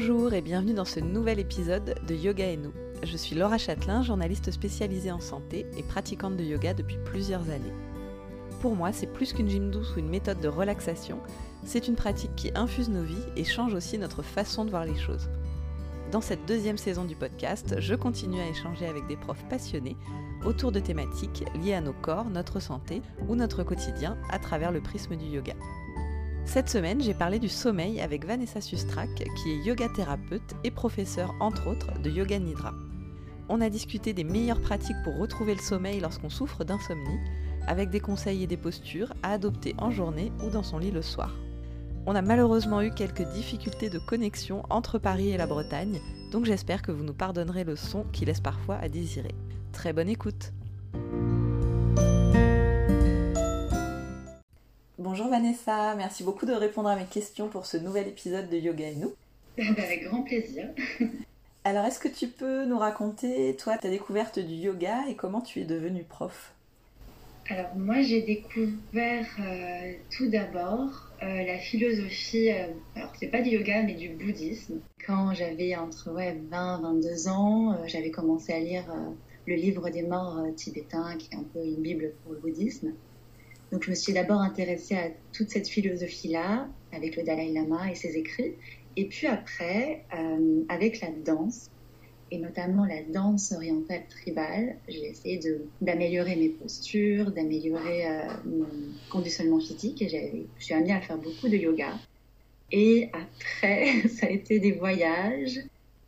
Bonjour 0.00 0.32
et 0.32 0.40
bienvenue 0.40 0.72
dans 0.72 0.86
ce 0.86 0.98
nouvel 0.98 1.38
épisode 1.38 1.94
de 2.08 2.14
Yoga 2.14 2.46
et 2.46 2.56
nous. 2.56 2.72
Je 3.02 3.18
suis 3.18 3.36
Laura 3.36 3.58
Châtelain, 3.58 4.02
journaliste 4.02 4.50
spécialisée 4.50 5.12
en 5.12 5.20
santé 5.20 5.66
et 5.76 5.82
pratiquante 5.82 6.38
de 6.38 6.42
yoga 6.42 6.72
depuis 6.72 6.96
plusieurs 7.04 7.50
années. 7.50 7.74
Pour 8.62 8.76
moi, 8.76 8.92
c'est 8.92 9.12
plus 9.12 9.34
qu'une 9.34 9.50
gym 9.50 9.70
douce 9.70 9.94
ou 9.94 9.98
une 9.98 10.08
méthode 10.08 10.40
de 10.40 10.48
relaxation, 10.48 11.18
c'est 11.64 11.86
une 11.86 11.96
pratique 11.96 12.34
qui 12.34 12.50
infuse 12.54 12.88
nos 12.88 13.02
vies 13.02 13.26
et 13.36 13.44
change 13.44 13.74
aussi 13.74 13.98
notre 13.98 14.22
façon 14.22 14.64
de 14.64 14.70
voir 14.70 14.86
les 14.86 14.96
choses. 14.96 15.28
Dans 16.10 16.22
cette 16.22 16.46
deuxième 16.46 16.78
saison 16.78 17.04
du 17.04 17.14
podcast, 17.14 17.74
je 17.78 17.94
continue 17.94 18.40
à 18.40 18.48
échanger 18.48 18.86
avec 18.86 19.06
des 19.06 19.18
profs 19.18 19.44
passionnés 19.50 19.98
autour 20.46 20.72
de 20.72 20.80
thématiques 20.80 21.44
liées 21.62 21.74
à 21.74 21.82
nos 21.82 21.92
corps, 21.92 22.30
notre 22.30 22.58
santé 22.58 23.02
ou 23.28 23.36
notre 23.36 23.64
quotidien 23.64 24.16
à 24.30 24.38
travers 24.38 24.72
le 24.72 24.80
prisme 24.80 25.14
du 25.16 25.26
yoga. 25.26 25.52
Cette 26.44 26.68
semaine, 26.68 27.00
j'ai 27.00 27.14
parlé 27.14 27.38
du 27.38 27.48
sommeil 27.48 28.00
avec 28.00 28.24
Vanessa 28.26 28.60
Sustrak, 28.60 29.08
qui 29.14 29.50
est 29.50 29.64
yoga 29.64 29.88
thérapeute 29.94 30.54
et 30.64 30.70
professeure 30.70 31.34
entre 31.40 31.68
autres 31.68 32.00
de 32.00 32.10
Yoga 32.10 32.38
Nidra. 32.38 32.74
On 33.48 33.60
a 33.60 33.70
discuté 33.70 34.12
des 34.12 34.24
meilleures 34.24 34.60
pratiques 34.60 35.02
pour 35.04 35.16
retrouver 35.18 35.54
le 35.54 35.60
sommeil 35.60 36.00
lorsqu'on 36.00 36.30
souffre 36.30 36.64
d'insomnie, 36.64 37.20
avec 37.66 37.90
des 37.90 38.00
conseils 38.00 38.42
et 38.42 38.46
des 38.46 38.56
postures 38.56 39.12
à 39.22 39.32
adopter 39.32 39.74
en 39.78 39.90
journée 39.90 40.32
ou 40.44 40.50
dans 40.50 40.62
son 40.62 40.78
lit 40.78 40.90
le 40.90 41.02
soir. 41.02 41.34
On 42.06 42.14
a 42.14 42.22
malheureusement 42.22 42.80
eu 42.80 42.90
quelques 42.90 43.30
difficultés 43.32 43.90
de 43.90 43.98
connexion 43.98 44.64
entre 44.70 44.98
Paris 44.98 45.30
et 45.30 45.36
la 45.36 45.46
Bretagne, 45.46 46.00
donc 46.32 46.46
j'espère 46.46 46.82
que 46.82 46.92
vous 46.92 47.04
nous 47.04 47.14
pardonnerez 47.14 47.64
le 47.64 47.76
son 47.76 48.04
qui 48.12 48.24
laisse 48.24 48.40
parfois 48.40 48.76
à 48.76 48.88
désirer. 48.88 49.34
Très 49.72 49.92
bonne 49.92 50.08
écoute 50.08 50.52
Bonjour 55.10 55.26
Vanessa, 55.26 55.96
merci 55.96 56.22
beaucoup 56.22 56.46
de 56.46 56.52
répondre 56.52 56.88
à 56.88 56.94
mes 56.94 57.04
questions 57.04 57.48
pour 57.48 57.66
ce 57.66 57.76
nouvel 57.76 58.06
épisode 58.06 58.48
de 58.48 58.56
Yoga 58.56 58.90
et 58.90 58.94
nous. 58.94 59.12
Avec 59.58 60.04
grand 60.04 60.22
plaisir. 60.22 60.68
Alors, 61.64 61.84
est-ce 61.84 61.98
que 61.98 62.06
tu 62.06 62.28
peux 62.28 62.64
nous 62.64 62.78
raconter, 62.78 63.56
toi, 63.56 63.76
ta 63.76 63.90
découverte 63.90 64.38
du 64.38 64.54
yoga 64.54 65.08
et 65.08 65.16
comment 65.16 65.40
tu 65.40 65.62
es 65.62 65.64
devenue 65.64 66.04
prof? 66.04 66.54
Alors, 67.48 67.74
moi, 67.74 68.02
j'ai 68.02 68.22
découvert 68.22 69.26
euh, 69.40 69.94
tout 70.16 70.30
d'abord 70.30 71.10
euh, 71.24 71.42
la 71.44 71.58
philosophie, 71.58 72.52
euh, 72.52 72.68
alors 72.94 73.12
c'est 73.18 73.32
pas 73.32 73.42
du 73.42 73.50
yoga, 73.50 73.82
mais 73.82 73.94
du 73.94 74.10
bouddhisme. 74.10 74.78
Quand 75.04 75.34
j'avais 75.34 75.74
entre 75.74 76.12
ouais, 76.12 76.38
20 76.50 76.82
22 76.82 77.26
ans, 77.26 77.76
j'avais 77.88 78.12
commencé 78.12 78.52
à 78.52 78.60
lire 78.60 78.84
le 79.48 79.56
livre 79.56 79.90
des 79.90 80.02
morts 80.02 80.38
tibétains, 80.54 81.16
qui 81.18 81.30
est 81.32 81.36
un 81.36 81.44
peu 81.52 81.64
une 81.64 81.82
bible 81.82 82.12
pour 82.22 82.34
le 82.34 82.38
bouddhisme. 82.38 82.92
Donc 83.72 83.84
je 83.84 83.90
me 83.90 83.94
suis 83.94 84.12
d'abord 84.12 84.40
intéressée 84.40 84.96
à 84.96 85.08
toute 85.32 85.50
cette 85.50 85.68
philosophie-là, 85.68 86.68
avec 86.92 87.16
le 87.16 87.22
Dalai 87.22 87.52
Lama 87.52 87.90
et 87.90 87.94
ses 87.94 88.16
écrits, 88.16 88.54
et 88.96 89.06
puis 89.06 89.26
après, 89.26 90.04
euh, 90.14 90.62
avec 90.68 91.00
la 91.00 91.08
danse, 91.24 91.70
et 92.32 92.38
notamment 92.38 92.84
la 92.84 93.02
danse 93.02 93.52
orientale 93.52 94.02
tribale, 94.08 94.76
j'ai 94.88 95.06
essayé 95.06 95.40
d'améliorer 95.80 96.36
mes 96.36 96.48
postures, 96.48 97.30
d'améliorer 97.30 98.06
euh, 98.06 98.22
mon 98.44 98.66
conditionnement 99.10 99.60
physique, 99.60 100.02
et 100.02 100.46
je 100.58 100.64
suis 100.64 100.74
amenée 100.74 100.92
à 100.92 101.00
faire 101.00 101.18
beaucoup 101.18 101.48
de 101.48 101.56
yoga. 101.56 101.94
Et 102.72 103.08
après, 103.12 104.08
ça 104.08 104.26
a 104.26 104.30
été 104.30 104.58
des 104.58 104.72
voyages. 104.72 105.60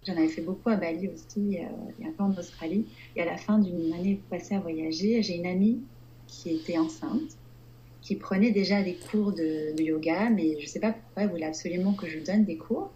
J'en 0.06 0.16
avais 0.16 0.28
fait 0.28 0.42
beaucoup 0.42 0.68
à 0.68 0.76
Bali 0.76 1.08
aussi, 1.08 1.58
euh, 1.58 2.02
et 2.02 2.06
un 2.06 2.12
peu 2.12 2.24
en 2.24 2.32
Australie. 2.32 2.86
Et 3.14 3.22
à 3.22 3.24
la 3.24 3.36
fin 3.36 3.58
d'une 3.58 3.92
année 3.92 4.20
passée 4.30 4.56
à 4.56 4.60
voyager, 4.60 5.22
j'ai 5.22 5.36
une 5.36 5.46
amie 5.46 5.80
qui 6.26 6.50
était 6.50 6.78
enceinte 6.78 7.36
qui 8.02 8.16
prenait 8.16 8.50
déjà 8.50 8.82
des 8.82 8.94
cours 8.94 9.32
de, 9.32 9.80
yoga, 9.80 10.28
mais 10.28 10.56
je 10.58 10.64
ne 10.64 10.68
sais 10.68 10.80
pas 10.80 10.92
pourquoi, 10.92 11.22
elle 11.22 11.30
voulait 11.30 11.46
absolument 11.46 11.94
que 11.94 12.08
je 12.08 12.18
donne 12.18 12.44
des 12.44 12.56
cours. 12.56 12.90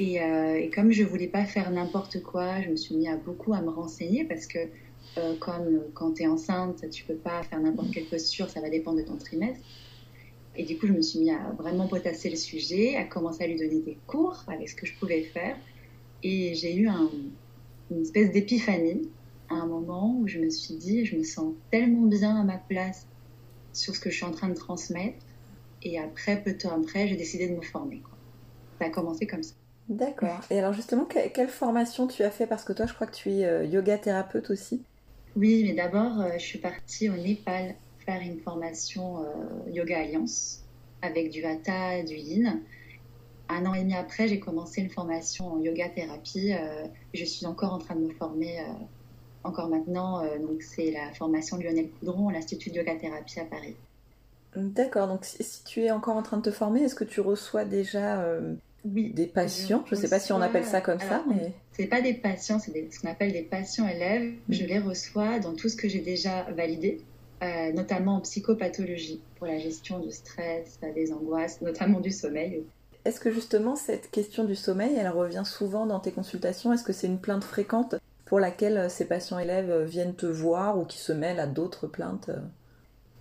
Et, 0.00 0.20
euh, 0.20 0.68
comme 0.74 0.92
je 0.92 1.04
ne 1.04 1.08
voulais 1.08 1.28
pas 1.28 1.44
faire 1.44 1.70
n'importe 1.70 2.22
quoi, 2.22 2.60
je 2.60 2.68
me 2.68 2.76
suis 2.76 2.96
mis 2.96 3.08
à 3.08 3.16
beaucoup 3.16 3.54
à 3.54 3.62
me 3.62 3.70
renseigner 3.70 4.24
parce 4.24 4.46
que 4.46 4.58
euh, 5.16 5.34
comme 5.38 5.82
quand 5.94 6.14
tu 6.14 6.24
es 6.24 6.26
enceinte, 6.26 6.84
tu 6.90 7.04
peux 7.04 7.14
pas 7.14 7.42
faire 7.44 7.60
n'importe 7.60 7.92
quelle 7.92 8.06
posture, 8.06 8.50
ça 8.50 8.60
va 8.60 8.68
dépendre 8.68 8.98
de 8.98 9.04
ton 9.04 9.16
trimestre. 9.16 9.64
Et 10.56 10.64
du 10.64 10.76
coup, 10.76 10.88
je 10.88 10.92
me 10.92 11.00
suis 11.00 11.20
mis 11.20 11.30
à 11.30 11.54
vraiment 11.56 11.86
potasser 11.86 12.28
le 12.28 12.36
sujet, 12.36 12.96
à 12.96 13.04
commencer 13.04 13.44
à 13.44 13.46
lui 13.46 13.56
donner 13.56 13.80
des 13.80 13.96
cours 14.08 14.44
avec 14.48 14.68
ce 14.68 14.74
que 14.74 14.86
je 14.86 14.94
pouvais 14.98 15.22
faire. 15.22 15.56
Et 16.24 16.54
j'ai 16.54 16.76
eu 16.76 16.88
une 17.90 18.02
espèce 18.02 18.32
d'épiphanie 18.32 19.08
à 19.48 19.54
un 19.54 19.66
moment 19.66 20.18
où 20.18 20.26
je 20.26 20.40
me 20.40 20.50
suis 20.50 20.74
dit, 20.74 21.04
je 21.04 21.16
me 21.16 21.22
sens 21.22 21.54
tellement 21.70 22.06
bien 22.06 22.36
à 22.36 22.42
ma 22.42 22.58
place 22.58 23.07
sur 23.78 23.94
ce 23.94 24.00
que 24.00 24.10
je 24.10 24.16
suis 24.16 24.24
en 24.24 24.32
train 24.32 24.48
de 24.48 24.54
transmettre. 24.54 25.24
Et 25.82 25.98
après, 25.98 26.42
peu 26.42 26.52
de 26.52 26.58
temps 26.58 26.80
après, 26.80 27.08
j'ai 27.08 27.16
décidé 27.16 27.48
de 27.48 27.54
me 27.54 27.62
former. 27.62 28.02
Ça 28.80 28.86
a 28.86 28.90
commencé 28.90 29.26
comme 29.26 29.42
ça. 29.42 29.54
D'accord. 29.88 30.40
Et 30.50 30.58
alors 30.58 30.74
justement, 30.74 31.06
quelle 31.06 31.48
formation 31.48 32.06
tu 32.06 32.22
as 32.22 32.30
fait? 32.30 32.46
Parce 32.46 32.64
que 32.64 32.72
toi, 32.72 32.86
je 32.86 32.92
crois 32.92 33.06
que 33.06 33.16
tu 33.16 33.30
es 33.30 33.44
euh, 33.44 33.64
yoga 33.64 33.96
thérapeute 33.96 34.50
aussi. 34.50 34.82
Oui, 35.34 35.64
mais 35.64 35.74
d'abord, 35.74 36.20
euh, 36.20 36.32
je 36.34 36.44
suis 36.44 36.58
partie 36.58 37.08
au 37.08 37.14
Népal 37.14 37.74
faire 38.04 38.20
une 38.20 38.38
formation 38.40 39.22
euh, 39.22 39.70
Yoga 39.70 40.00
Alliance 40.00 40.62
avec 41.02 41.30
du 41.30 41.44
Hatha, 41.44 42.02
du 42.02 42.14
Yin. 42.14 42.60
Un 43.48 43.64
an 43.64 43.74
et 43.74 43.80
demi 43.80 43.94
après, 43.94 44.28
j'ai 44.28 44.40
commencé 44.40 44.82
une 44.82 44.90
formation 44.90 45.52
en 45.54 45.60
yoga 45.60 45.88
thérapie. 45.88 46.52
je 47.14 47.24
suis 47.24 47.46
encore 47.46 47.72
en 47.72 47.78
train 47.78 47.94
de 47.94 48.00
me 48.00 48.12
former 48.12 48.58
encore 49.48 49.68
maintenant. 49.68 50.22
Euh, 50.22 50.38
donc 50.38 50.62
c'est 50.62 50.90
la 50.90 51.12
formation 51.14 51.56
Lionel 51.56 51.88
Coudron 51.98 52.28
à 52.28 52.32
l'Institut 52.32 52.70
de 52.70 52.76
Yoga 52.76 52.94
Thérapie 52.94 53.40
à 53.40 53.44
Paris. 53.44 53.74
D'accord, 54.56 55.08
donc 55.08 55.24
si 55.24 55.62
tu 55.64 55.82
es 55.82 55.90
encore 55.90 56.16
en 56.16 56.22
train 56.22 56.38
de 56.38 56.42
te 56.42 56.50
former, 56.50 56.82
est-ce 56.82 56.94
que 56.94 57.04
tu 57.04 57.20
reçois 57.20 57.64
déjà 57.64 58.20
euh, 58.22 58.54
oui, 58.84 59.10
des 59.10 59.26
patients? 59.26 59.84
Je 59.86 59.94
ne 59.94 60.00
sais 60.00 60.08
pas 60.08 60.18
si 60.18 60.32
on 60.32 60.40
appelle 60.40 60.64
ça 60.64 60.80
comme 60.80 61.00
ça, 61.00 61.22
mais... 61.28 61.52
C'est 61.72 61.86
pas 61.86 62.00
des 62.00 62.14
patients, 62.14 62.58
c'est 62.58 62.90
ce 62.90 62.98
qu'on 62.98 63.08
appelle 63.08 63.32
des 63.32 63.42
patients-élèves. 63.42 64.32
Je 64.48 64.64
les 64.64 64.78
reçois 64.78 65.38
dans 65.38 65.54
tout 65.54 65.68
ce 65.68 65.76
que 65.76 65.86
j'ai 65.86 66.00
déjà 66.00 66.44
validé, 66.50 67.00
euh, 67.42 67.72
notamment 67.72 68.16
en 68.16 68.20
psychopathologie, 68.20 69.20
pour 69.36 69.46
la 69.46 69.58
gestion 69.58 70.00
du 70.00 70.10
stress, 70.10 70.80
des 70.94 71.12
angoisses, 71.12 71.60
notamment 71.60 72.00
du 72.00 72.10
sommeil. 72.10 72.64
Est-ce 73.04 73.20
que 73.20 73.30
justement 73.30 73.76
cette 73.76 74.10
question 74.10 74.44
du 74.44 74.56
sommeil, 74.56 74.96
elle 74.98 75.10
revient 75.10 75.44
souvent 75.44 75.86
dans 75.86 76.00
tes 76.00 76.10
consultations? 76.10 76.72
Est-ce 76.72 76.84
que 76.84 76.92
c'est 76.92 77.06
une 77.06 77.20
plainte 77.20 77.44
fréquente? 77.44 77.94
Pour 78.28 78.40
laquelle 78.40 78.76
euh, 78.76 78.88
ces 78.90 79.06
patients 79.06 79.38
élèves 79.38 79.70
euh, 79.70 79.84
viennent 79.84 80.14
te 80.14 80.26
voir 80.26 80.78
ou 80.78 80.84
qui 80.84 80.98
se 80.98 81.12
mêlent 81.12 81.40
à 81.40 81.46
d'autres 81.46 81.86
plaintes 81.86 82.28
euh 82.28 82.40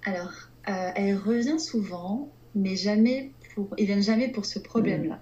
Alors, 0.04 0.34
elle 0.66 1.16
revient 1.16 1.62
souvent, 1.62 2.30
mais 2.54 2.76
jamais 2.76 3.32
pour, 3.56 3.70
ils 3.78 3.86
viennent 3.86 4.04
jamais 4.04 4.28
pour 4.28 4.46
ce 4.46 4.60
problème-là. 4.60 5.16
Mm. 5.16 5.20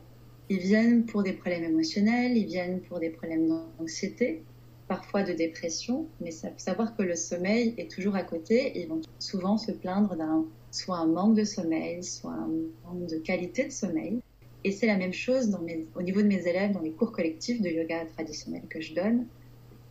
Ils 0.50 0.60
viennent 0.60 1.06
pour 1.06 1.22
des 1.22 1.34
problèmes 1.34 1.66
émotionnels, 1.66 2.36
ils 2.36 2.48
viennent 2.48 2.82
pour 2.82 3.00
des 3.00 3.12
problèmes 3.12 3.48
d'anxiété, 3.48 4.44
parfois 4.88 5.22
de 5.22 5.34
dépression, 5.34 6.08
mais 6.20 6.32
ça 6.32 6.50
faut 6.50 6.58
savoir 6.58 6.96
que 6.96 7.04
le 7.04 7.16
sommeil 7.16 7.76
est 7.78 7.90
toujours 7.90 8.16
à 8.16 8.24
côté. 8.24 8.80
Ils 8.80 8.88
vont 8.88 9.02
souvent 9.20 9.58
se 9.58 9.72
plaindre 9.72 10.16
d'un 10.16 10.46
soit 10.72 10.98
un 10.98 11.08
manque 11.08 11.36
de 11.36 11.44
sommeil, 11.44 12.04
soit 12.04 12.34
un 12.34 12.50
manque 12.86 13.08
de 13.08 13.18
qualité 13.18 13.66
de 13.66 13.72
sommeil. 13.72 14.20
Et 14.64 14.72
c'est 14.72 14.88
la 14.88 14.98
même 14.98 15.14
chose 15.14 15.50
dans 15.50 15.62
mes, 15.62 15.86
au 15.96 16.02
niveau 16.02 16.24
de 16.24 16.28
mes 16.28 16.48
élèves 16.48 16.72
dans 16.72 16.82
les 16.82 16.92
cours 16.92 17.12
collectifs 17.12 17.62
de 17.62 17.70
yoga 17.70 18.04
traditionnel 18.06 18.64
que 18.68 18.82
je 18.82 18.96
donne 18.96 19.28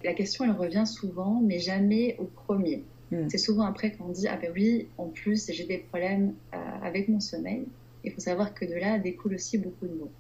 la 0.05 0.15
question, 0.15 0.45
elle 0.45 0.53
revient 0.53 0.87
souvent, 0.87 1.41
mais 1.43 1.59
jamais 1.59 2.17
au 2.19 2.25
premier. 2.25 2.85
Hmm. 3.11 3.29
C'est 3.29 3.39
souvent 3.39 3.65
après 3.65 3.93
qu'on 3.93 4.09
dit 4.09 4.29
Ah 4.29 4.37
ben 4.37 4.53
oui, 4.55 4.89
en 4.99 5.09
plus, 5.09 5.51
j'ai 5.51 5.65
des 5.65 5.79
problèmes 5.79 6.35
euh, 6.53 6.59
avec 6.83 7.09
mon 7.09 7.21
sommeil. 7.21 7.67
Il 8.05 8.13
faut 8.13 8.21
savoir 8.21 8.55
que 8.55 8.65
de 8.65 8.75
là 8.75 8.99
découle 8.99 9.35
aussi 9.35 9.59
beaucoup 9.59 9.87
de 9.87 9.95
mots. 9.95 10.13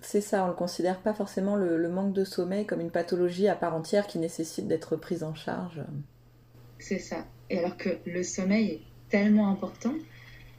C'est 0.00 0.22
ça, 0.22 0.44
on 0.46 0.48
ne 0.48 0.52
considère 0.54 1.00
pas 1.00 1.12
forcément 1.12 1.56
le, 1.56 1.88
manque 1.88 2.14
de 2.14 2.24
sommeil 2.24 2.64
comme 2.64 2.80
une 2.80 2.90
pathologie 2.90 3.48
à 3.48 3.54
part 3.54 3.74
entière 3.74 4.06
qui 4.06 4.18
nécessite 4.18 4.66
d'être 4.66 4.96
prise 4.96 5.22
en 5.22 5.34
charge. 5.34 5.82
C'est 6.78 6.98
ça. 6.98 7.26
Et 7.50 7.58
alors 7.58 7.76
que 7.76 7.90
le 8.06 8.22
sommeil 8.22 8.70
est 8.70 8.80
tellement 9.10 9.48
important, 9.48 9.92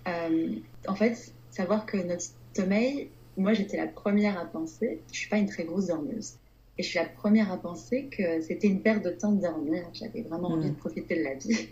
euh, 0.08 0.56
en 0.88 0.96
fait, 0.96 1.34
savoir 1.50 1.88
que 1.88 1.98
notre 1.98 2.26
sommeil, 2.56 3.10
moi 3.38 3.54
j'étais 3.54 3.78
la 3.78 3.88
première 3.88 4.40
à 4.40 4.46
penser, 4.46 5.02
je 5.12 5.18
suis 5.18 5.30
pas 5.30 5.38
une 5.38 5.48
très 5.48 5.64
grosse 5.64 5.88
dormeuse, 5.88 6.36
et 6.82 6.84
je 6.84 6.90
suis 6.90 6.98
la 6.98 7.06
première 7.06 7.52
à 7.52 7.58
penser 7.58 8.06
que 8.06 8.42
c'était 8.42 8.68
une 8.68 8.82
perte 8.82 9.06
de 9.06 9.12
temps 9.12 9.32
de 9.32 9.40
dormir. 9.40 9.84
J'avais 9.94 10.24
vraiment 10.24 10.48
envie 10.48 10.72
de 10.72 10.76
profiter 10.76 11.16
de 11.16 11.24
la 11.24 11.36
vie. 11.36 11.68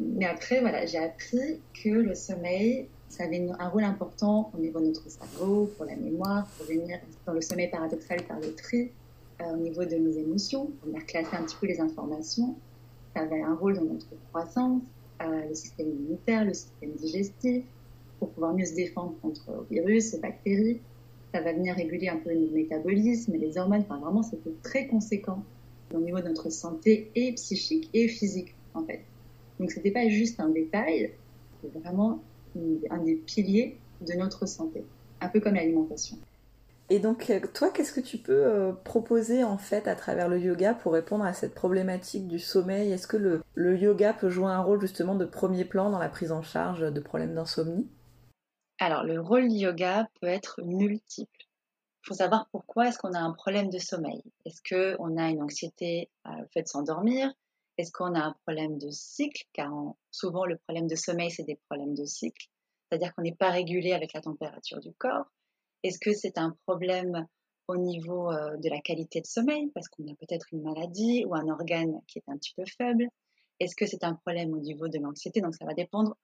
Mais 0.00 0.24
après, 0.24 0.62
voilà, 0.62 0.86
j'ai 0.86 0.96
appris 0.96 1.60
que 1.84 1.90
le 1.90 2.14
sommeil, 2.14 2.88
ça 3.10 3.24
avait 3.24 3.46
un 3.58 3.68
rôle 3.68 3.84
important 3.84 4.50
au 4.56 4.58
niveau 4.58 4.80
de 4.80 4.86
notre 4.86 5.10
cerveau, 5.10 5.70
pour 5.76 5.84
la 5.84 5.96
mémoire, 5.96 6.46
pour 6.56 6.64
venir 6.64 6.98
dans 7.26 7.34
le 7.34 7.42
sommeil 7.42 7.68
paradoxal 7.68 8.22
par 8.22 8.40
le 8.40 8.54
tri, 8.54 8.90
euh, 9.42 9.52
au 9.52 9.58
niveau 9.58 9.84
de 9.84 9.96
nos 9.96 10.12
émotions, 10.12 10.64
pour 10.80 10.88
venir 10.88 11.04
classer 11.04 11.36
un 11.36 11.42
petit 11.42 11.56
peu 11.60 11.66
les 11.66 11.78
informations. 11.78 12.56
Ça 13.14 13.24
avait 13.24 13.42
un 13.42 13.54
rôle 13.54 13.74
dans 13.74 13.84
notre 13.84 14.06
croissance, 14.30 14.80
euh, 15.20 15.46
le 15.46 15.54
système 15.54 15.90
immunitaire, 15.90 16.46
le 16.46 16.54
système 16.54 16.92
digestif, 16.92 17.64
pour 18.18 18.30
pouvoir 18.30 18.54
mieux 18.54 18.64
se 18.64 18.76
défendre 18.76 19.12
contre 19.20 19.66
virus 19.70 20.14
et 20.14 20.20
bactéries 20.20 20.80
ça 21.32 21.40
va 21.40 21.52
venir 21.52 21.74
réguler 21.74 22.08
un 22.08 22.18
peu 22.18 22.32
notre 22.32 22.52
métabolisme 22.52 23.34
les 23.34 23.58
hormones. 23.58 23.82
Enfin, 23.82 23.98
vraiment, 23.98 24.22
c'était 24.22 24.52
très 24.62 24.86
conséquent 24.86 25.42
au 25.94 25.98
niveau 25.98 26.18
de 26.18 26.28
notre 26.28 26.50
santé 26.50 27.10
et 27.14 27.32
psychique 27.32 27.88
et 27.94 28.08
physique, 28.08 28.54
en 28.74 28.84
fait. 28.84 29.00
Donc, 29.58 29.70
c'était 29.70 29.90
pas 29.90 30.08
juste 30.08 30.40
un 30.40 30.48
détail, 30.48 31.12
c'était 31.62 31.78
vraiment 31.78 32.22
un 32.90 32.98
des 32.98 33.14
piliers 33.14 33.76
de 34.00 34.12
notre 34.14 34.46
santé, 34.46 34.84
un 35.20 35.28
peu 35.28 35.40
comme 35.40 35.54
l'alimentation. 35.54 36.18
Et 36.90 36.98
donc, 36.98 37.32
toi, 37.54 37.70
qu'est-ce 37.70 37.92
que 37.92 38.00
tu 38.00 38.18
peux 38.18 38.44
euh, 38.44 38.72
proposer 38.84 39.44
en 39.44 39.56
fait 39.56 39.88
à 39.88 39.94
travers 39.94 40.28
le 40.28 40.38
yoga 40.38 40.74
pour 40.74 40.92
répondre 40.92 41.24
à 41.24 41.32
cette 41.32 41.54
problématique 41.54 42.28
du 42.28 42.38
sommeil? 42.38 42.92
Est-ce 42.92 43.06
que 43.06 43.16
le, 43.16 43.42
le, 43.54 43.78
yoga 43.78 44.12
peut 44.12 44.28
jouer 44.28 44.50
un 44.50 44.60
rôle 44.60 44.80
justement 44.80 45.14
de 45.14 45.24
premier 45.24 45.64
plan 45.64 45.90
dans 45.90 45.98
la 45.98 46.10
prise 46.10 46.32
en 46.32 46.42
charge 46.42 46.80
de 46.92 47.00
problèmes 47.00 47.34
d'insomnie? 47.34 47.86
Alors, 48.84 49.04
le 49.04 49.20
rôle 49.20 49.46
du 49.46 49.58
yoga 49.58 50.08
peut 50.20 50.26
être 50.26 50.60
multiple. 50.60 51.46
Il 52.02 52.08
faut 52.08 52.14
savoir 52.14 52.48
pourquoi 52.50 52.88
est-ce 52.88 52.98
qu'on 52.98 53.12
a 53.12 53.20
un 53.20 53.30
problème 53.30 53.70
de 53.70 53.78
sommeil. 53.78 54.24
Est-ce 54.44 54.60
qu'on 54.68 55.16
a 55.18 55.30
une 55.30 55.40
anxiété 55.40 56.10
au 56.26 56.48
fait 56.52 56.62
de 56.62 56.66
s'endormir? 56.66 57.32
Est-ce 57.78 57.92
qu'on 57.92 58.12
a 58.16 58.18
un 58.18 58.34
problème 58.44 58.78
de 58.78 58.90
cycle? 58.90 59.44
Car 59.52 59.70
souvent, 60.10 60.46
le 60.46 60.56
problème 60.56 60.88
de 60.88 60.96
sommeil, 60.96 61.30
c'est 61.30 61.44
des 61.44 61.60
problèmes 61.68 61.94
de 61.94 62.04
cycle. 62.04 62.48
C'est-à-dire 62.88 63.14
qu'on 63.14 63.22
n'est 63.22 63.36
pas 63.36 63.50
régulé 63.50 63.92
avec 63.92 64.14
la 64.14 64.20
température 64.20 64.80
du 64.80 64.92
corps. 64.94 65.30
Est-ce 65.84 66.00
que 66.00 66.12
c'est 66.12 66.36
un 66.36 66.56
problème 66.66 67.28
au 67.68 67.76
niveau 67.76 68.32
euh, 68.32 68.56
de 68.56 68.68
la 68.68 68.80
qualité 68.80 69.20
de 69.20 69.26
sommeil? 69.26 69.70
Parce 69.76 69.86
qu'on 69.86 70.08
a 70.08 70.16
peut-être 70.16 70.48
une 70.50 70.62
maladie 70.62 71.24
ou 71.24 71.36
un 71.36 71.46
organe 71.46 72.00
qui 72.08 72.18
est 72.18 72.24
un 72.26 72.36
petit 72.36 72.54
peu 72.56 72.64
faible 72.66 73.06
Est-ce 73.60 73.76
que 73.76 73.86
c'est 73.86 74.02
un 74.02 74.16
problème 74.16 74.52
au 74.54 74.58
niveau 74.58 74.88
de 74.88 74.98
l'anxiété? 74.98 75.40
Donc 75.40 75.54
ça 75.54 75.66
va 75.66 75.72
dépendre 75.72 76.16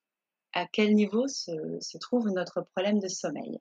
à 0.58 0.66
quel 0.66 0.94
niveau 0.94 1.28
se, 1.28 1.98
trouve 1.98 2.30
notre 2.30 2.62
problème 2.62 2.98
de 2.98 3.06
sommeil. 3.06 3.60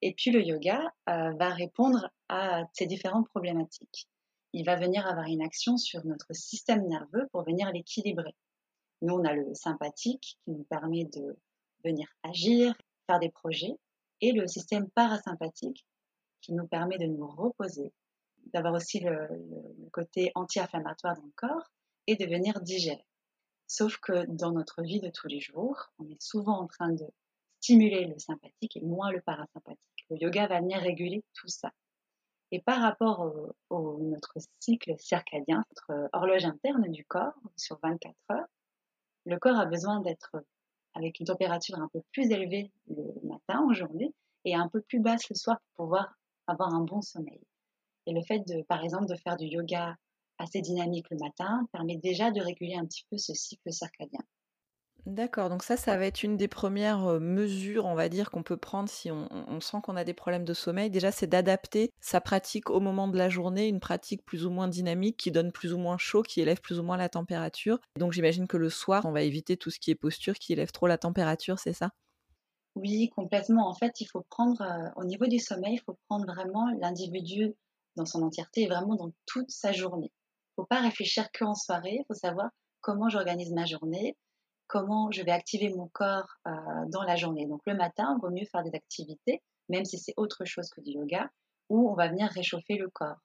Et 0.00 0.14
puis 0.14 0.30
le 0.30 0.42
yoga 0.42 0.80
euh, 1.10 1.32
va 1.32 1.50
répondre 1.50 2.08
à 2.30 2.64
ces 2.72 2.86
différentes 2.86 3.28
problématiques. 3.28 4.08
Il 4.54 4.64
va 4.64 4.76
venir 4.76 5.06
avoir 5.06 5.26
une 5.26 5.42
action 5.42 5.76
sur 5.76 6.04
notre 6.06 6.34
système 6.34 6.88
nerveux 6.88 7.28
pour 7.30 7.44
venir 7.44 7.70
l'équilibrer. 7.70 8.34
Nous, 9.02 9.14
on 9.14 9.24
a 9.24 9.34
le 9.34 9.54
sympathique 9.54 10.38
qui 10.44 10.50
nous 10.52 10.64
permet 10.64 11.04
de 11.04 11.36
venir 11.84 12.08
agir, 12.22 12.74
faire 13.06 13.18
des 13.18 13.30
projets 13.30 13.76
et 14.22 14.32
le 14.32 14.46
système 14.46 14.88
parasympathique 14.90 15.86
qui 16.40 16.54
nous 16.54 16.66
permet 16.66 16.96
de 16.96 17.06
nous 17.06 17.26
reposer, 17.26 17.92
d'avoir 18.54 18.72
aussi 18.72 19.00
le, 19.00 19.28
côté 19.92 20.32
anti-inflammatoire 20.34 21.16
dans 21.16 21.26
le 21.26 21.32
corps 21.36 21.70
et 22.06 22.16
de 22.16 22.24
venir 22.24 22.60
digérer. 22.62 23.04
Sauf 23.70 23.98
que 23.98 24.26
dans 24.26 24.50
notre 24.50 24.82
vie 24.82 24.98
de 24.98 25.10
tous 25.10 25.28
les 25.28 25.38
jours, 25.38 25.92
on 26.00 26.08
est 26.08 26.20
souvent 26.20 26.58
en 26.58 26.66
train 26.66 26.90
de 26.90 27.06
stimuler 27.60 28.04
le 28.06 28.18
sympathique 28.18 28.76
et 28.76 28.80
moins 28.80 29.12
le 29.12 29.20
parasympathique. 29.20 30.06
Le 30.10 30.16
yoga 30.16 30.48
va 30.48 30.58
venir 30.58 30.80
réguler 30.80 31.22
tout 31.34 31.46
ça. 31.46 31.70
Et 32.50 32.60
par 32.60 32.80
rapport 32.80 33.20
au, 33.20 33.54
au, 33.72 33.98
notre 34.00 34.38
cycle 34.58 34.96
circadien, 34.98 35.62
notre 35.70 36.10
horloge 36.12 36.46
interne 36.46 36.90
du 36.90 37.04
corps 37.04 37.38
sur 37.54 37.78
24 37.80 38.12
heures, 38.32 38.48
le 39.24 39.38
corps 39.38 39.60
a 39.60 39.66
besoin 39.66 40.00
d'être 40.00 40.32
avec 40.94 41.20
une 41.20 41.26
température 41.26 41.78
un 41.78 41.86
peu 41.92 42.02
plus 42.10 42.28
élevée 42.32 42.72
le 42.88 43.04
matin 43.22 43.60
en 43.60 43.72
journée 43.72 44.12
et 44.44 44.56
un 44.56 44.66
peu 44.66 44.80
plus 44.80 44.98
basse 44.98 45.30
le 45.30 45.36
soir 45.36 45.60
pour 45.60 45.84
pouvoir 45.84 46.18
avoir 46.48 46.74
un 46.74 46.80
bon 46.80 47.02
sommeil. 47.02 47.40
Et 48.06 48.12
le 48.14 48.22
fait 48.22 48.40
de, 48.40 48.62
par 48.62 48.82
exemple, 48.82 49.06
de 49.06 49.14
faire 49.14 49.36
du 49.36 49.44
yoga 49.44 49.96
assez 50.40 50.60
dynamique 50.60 51.06
le 51.10 51.18
matin 51.18 51.66
permet 51.72 51.96
déjà 51.96 52.30
de 52.30 52.40
réguler 52.40 52.74
un 52.74 52.86
petit 52.86 53.04
peu 53.10 53.18
ce 53.18 53.34
cycle 53.34 53.72
circadien. 53.72 54.20
D'accord, 55.06 55.48
donc 55.48 55.62
ça, 55.62 55.78
ça 55.78 55.96
va 55.96 56.04
être 56.04 56.22
une 56.22 56.36
des 56.36 56.46
premières 56.46 57.20
mesures, 57.20 57.86
on 57.86 57.94
va 57.94 58.10
dire, 58.10 58.30
qu'on 58.30 58.42
peut 58.42 58.58
prendre 58.58 58.88
si 58.88 59.10
on, 59.10 59.60
sent 59.60 59.78
qu'on 59.82 59.96
a 59.96 60.04
des 60.04 60.12
problèmes 60.12 60.44
de 60.44 60.52
sommeil. 60.52 60.90
Déjà, 60.90 61.10
c'est 61.10 61.26
d'adapter 61.26 61.90
sa 62.00 62.20
pratique 62.20 62.68
au 62.68 62.80
moment 62.80 63.08
de 63.08 63.16
la 63.16 63.30
journée, 63.30 63.66
une 63.66 63.80
pratique 63.80 64.24
plus 64.24 64.44
ou 64.44 64.50
moins 64.50 64.68
dynamique, 64.68 65.16
qui 65.16 65.30
donne 65.30 65.52
plus 65.52 65.72
ou 65.72 65.78
moins 65.78 65.96
chaud, 65.96 66.22
qui 66.22 66.42
élève 66.42 66.60
plus 66.60 66.78
ou 66.78 66.82
moins 66.82 66.98
la 66.98 67.08
température. 67.08 67.78
Donc 67.98 68.12
j'imagine 68.12 68.46
que 68.46 68.58
le 68.58 68.68
soir, 68.68 69.06
on 69.06 69.12
va 69.12 69.22
éviter 69.22 69.56
tout 69.56 69.70
ce 69.70 69.80
qui 69.80 69.90
est 69.90 69.94
posture, 69.94 70.34
qui 70.34 70.52
élève 70.52 70.70
trop 70.70 70.86
la 70.86 70.98
température, 70.98 71.58
c'est 71.58 71.72
ça? 71.72 71.90
Oui, 72.76 73.10
complètement. 73.16 73.68
En 73.68 73.74
fait, 73.74 74.00
il 74.00 74.06
faut 74.06 74.24
prendre, 74.28 74.62
au 74.96 75.04
niveau 75.04 75.26
du 75.26 75.38
sommeil, 75.38 75.74
il 75.74 75.80
faut 75.80 75.98
prendre 76.08 76.26
vraiment 76.26 76.70
l'individu 76.78 77.54
dans 77.96 78.06
son 78.06 78.22
entièreté 78.22 78.62
et 78.62 78.68
vraiment 78.68 78.96
dans 78.96 79.12
toute 79.26 79.50
sa 79.50 79.72
journée. 79.72 80.12
Faut 80.56 80.66
pas 80.66 80.80
réfléchir 80.80 81.28
qu'en 81.32 81.54
soirée, 81.54 81.98
il 82.00 82.04
faut 82.06 82.14
savoir 82.14 82.50
comment 82.80 83.08
j'organise 83.08 83.52
ma 83.52 83.66
journée, 83.66 84.16
comment 84.66 85.10
je 85.10 85.22
vais 85.22 85.32
activer 85.32 85.70
mon 85.70 85.88
corps 85.88 86.28
euh, 86.46 86.52
dans 86.88 87.02
la 87.02 87.16
journée. 87.16 87.46
Donc 87.46 87.60
le 87.66 87.74
matin, 87.74 88.16
il 88.16 88.20
vaut 88.22 88.30
mieux 88.30 88.46
faire 88.46 88.62
des 88.62 88.74
activités, 88.74 89.42
même 89.68 89.84
si 89.84 89.98
c'est 89.98 90.14
autre 90.16 90.44
chose 90.44 90.70
que 90.70 90.80
du 90.80 90.92
yoga, 90.92 91.28
où 91.68 91.90
on 91.90 91.94
va 91.94 92.08
venir 92.08 92.28
réchauffer 92.28 92.76
le 92.76 92.88
corps. 92.88 93.18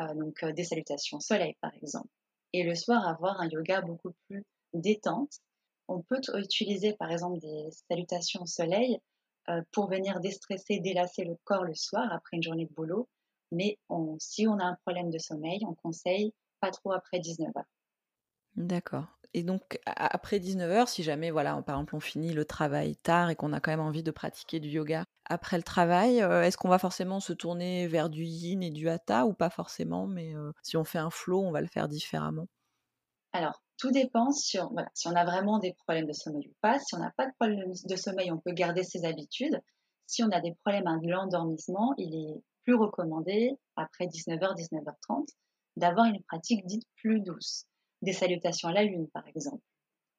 Euh, 0.00 0.14
donc 0.14 0.42
euh, 0.42 0.52
des 0.52 0.64
salutations 0.64 1.20
soleil 1.20 1.54
par 1.60 1.72
exemple. 1.74 2.08
Et 2.52 2.64
le 2.64 2.74
soir, 2.74 3.06
avoir 3.06 3.40
un 3.40 3.48
yoga 3.48 3.80
beaucoup 3.82 4.12
plus 4.28 4.44
détente. 4.74 5.34
On 5.86 6.02
peut 6.02 6.20
utiliser 6.34 6.94
par 6.94 7.10
exemple 7.10 7.38
des 7.38 7.68
salutations 7.88 8.46
soleil 8.46 8.98
pour 9.72 9.88
venir 9.88 10.20
déstresser, 10.20 10.78
délasser 10.78 11.24
le 11.24 11.36
corps 11.42 11.64
le 11.64 11.74
soir 11.74 12.12
après 12.12 12.36
une 12.36 12.42
journée 12.42 12.66
de 12.66 12.74
boulot. 12.74 13.08
Mais 13.50 13.78
si 14.18 14.46
on 14.46 14.58
a 14.58 14.64
un 14.64 14.76
problème 14.84 15.10
de 15.10 15.18
sommeil, 15.18 15.60
on 15.66 15.74
conseille 15.74 16.32
pas 16.60 16.70
trop 16.70 16.92
après 16.92 17.18
19h. 17.18 17.62
D'accord. 18.56 19.06
Et 19.32 19.44
donc, 19.44 19.78
après 19.86 20.38
19h, 20.40 20.88
si 20.88 21.04
jamais, 21.04 21.30
voilà, 21.30 21.54
par 21.62 21.76
exemple, 21.76 21.94
on 21.94 22.00
finit 22.00 22.32
le 22.32 22.44
travail 22.44 22.96
tard 22.96 23.30
et 23.30 23.36
qu'on 23.36 23.52
a 23.52 23.60
quand 23.60 23.70
même 23.70 23.80
envie 23.80 24.02
de 24.02 24.10
pratiquer 24.10 24.58
du 24.58 24.68
yoga 24.68 25.04
après 25.24 25.56
le 25.56 25.62
travail, 25.62 26.20
euh, 26.20 26.42
est-ce 26.42 26.56
qu'on 26.56 26.68
va 26.68 26.80
forcément 26.80 27.20
se 27.20 27.32
tourner 27.32 27.86
vers 27.86 28.10
du 28.10 28.24
yin 28.24 28.62
et 28.64 28.70
du 28.70 28.88
hatha 28.88 29.26
ou 29.26 29.32
pas 29.32 29.50
forcément 29.50 30.08
Mais 30.08 30.34
euh, 30.34 30.50
si 30.62 30.76
on 30.76 30.82
fait 30.82 30.98
un 30.98 31.10
flow, 31.10 31.40
on 31.40 31.52
va 31.52 31.60
le 31.60 31.68
faire 31.68 31.86
différemment? 31.86 32.48
Alors, 33.32 33.62
tout 33.78 33.92
dépend 33.92 34.32
si 34.32 34.58
on, 34.58 34.74
si 34.94 35.06
on 35.06 35.14
a 35.14 35.24
vraiment 35.24 35.58
des 35.60 35.72
problèmes 35.74 36.06
de 36.06 36.12
sommeil 36.12 36.48
ou 36.48 36.54
pas. 36.60 36.80
Si 36.80 36.96
on 36.96 36.98
n'a 36.98 37.12
pas 37.16 37.26
de 37.26 37.32
problème 37.38 37.72
de 37.84 37.96
sommeil, 37.96 38.32
on 38.32 38.38
peut 38.38 38.52
garder 38.52 38.82
ses 38.82 39.04
habitudes. 39.04 39.60
Si 40.06 40.24
on 40.24 40.30
a 40.30 40.40
des 40.40 40.56
problèmes 40.64 41.00
de 41.00 41.08
l'endormissement, 41.08 41.94
il 41.96 42.12
est 42.16 42.42
plus 42.64 42.74
recommandé, 42.74 43.52
après 43.76 44.06
19h, 44.06 44.56
19h30, 44.56 45.28
d'avoir 45.80 46.06
une 46.06 46.22
pratique 46.22 46.64
dite 46.66 46.86
plus 46.96 47.20
douce 47.20 47.66
des 48.02 48.12
salutations 48.12 48.68
à 48.68 48.72
la 48.72 48.84
lune, 48.84 49.08
par 49.08 49.26
exemple, 49.26 49.62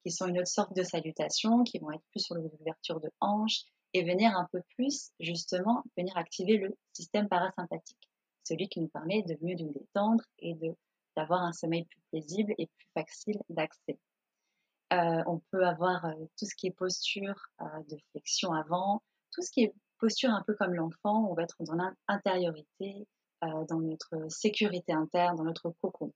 qui 0.04 0.10
sont 0.10 0.26
une 0.26 0.38
autre 0.38 0.48
sorte 0.48 0.76
de 0.76 0.82
salutations, 0.82 1.62
qui 1.64 1.78
vont 1.78 1.92
être 1.92 2.04
plus 2.10 2.20
sur 2.20 2.34
l'ouverture 2.34 3.00
de 3.00 3.10
hanches 3.20 3.62
et 3.94 4.04
venir 4.04 4.36
un 4.36 4.48
peu 4.52 4.60
plus, 4.74 5.12
justement, 5.20 5.84
venir 5.96 6.16
activer 6.16 6.58
le 6.58 6.76
système 6.92 7.28
parasympathique, 7.28 8.10
celui 8.44 8.68
qui 8.68 8.80
nous 8.80 8.88
permet 8.88 9.22
de 9.22 9.38
mieux 9.40 9.56
nous 9.56 9.72
détendre 9.72 10.24
et 10.38 10.54
de 10.54 10.74
d'avoir 11.14 11.42
un 11.42 11.52
sommeil 11.52 11.84
plus 11.84 12.00
paisible 12.10 12.54
et 12.56 12.66
plus 12.66 12.88
facile 12.94 13.38
d'accès. 13.50 13.98
Euh, 14.94 15.22
on 15.26 15.40
peut 15.50 15.66
avoir 15.66 16.06
euh, 16.06 16.14
tout 16.38 16.46
ce 16.46 16.54
qui 16.54 16.68
est 16.68 16.70
posture 16.70 17.34
euh, 17.60 17.64
de 17.90 17.98
flexion 18.12 18.52
avant, 18.52 19.02
tout 19.30 19.42
ce 19.42 19.50
qui 19.50 19.64
est 19.64 19.74
posture 19.98 20.30
un 20.30 20.42
peu 20.42 20.54
comme 20.54 20.74
l'enfant, 20.74 21.28
on 21.30 21.34
va 21.34 21.42
être 21.42 21.56
dans 21.60 21.76
l'intériorité, 22.08 23.06
dans 23.68 23.80
notre 23.80 24.30
sécurité 24.30 24.92
interne, 24.92 25.36
dans 25.36 25.44
notre 25.44 25.70
cocon. 25.80 26.12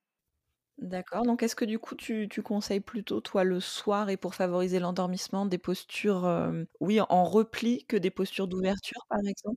D'accord. 0.78 1.22
Donc, 1.22 1.42
est-ce 1.42 1.56
que 1.56 1.64
du 1.64 1.78
coup, 1.78 1.94
tu, 1.94 2.28
conseilles 2.42 2.80
plutôt, 2.80 3.20
toi, 3.20 3.44
le 3.44 3.60
soir 3.60 4.10
et 4.10 4.18
pour 4.18 4.34
favoriser 4.34 4.78
l'endormissement, 4.78 5.46
des 5.46 5.58
postures, 5.58 6.26
euh, 6.26 6.64
oui, 6.80 7.00
en 7.00 7.24
repli 7.24 7.86
que 7.86 7.96
des 7.96 8.10
postures 8.10 8.46
d'ouverture, 8.46 9.00
par 9.08 9.20
exemple? 9.26 9.56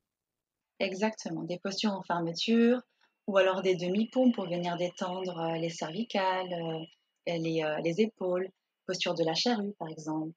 Exactement. 0.79 1.43
Des 1.43 1.59
postures 1.59 1.91
en 1.91 2.03
fermeture 2.03 2.81
ou 3.27 3.37
alors 3.37 3.61
des 3.61 3.75
demi-pompes 3.75 4.33
pour 4.33 4.45
venir 4.45 4.77
détendre 4.77 5.37
euh, 5.39 5.57
les 5.57 5.69
cervicales, 5.69 6.53
euh, 6.53 6.85
les, 7.27 7.63
les 7.83 8.01
épaules, 8.01 8.49
posture 8.87 9.13
de 9.13 9.23
la 9.23 9.35
charrue, 9.35 9.73
par 9.77 9.89
exemple, 9.89 10.33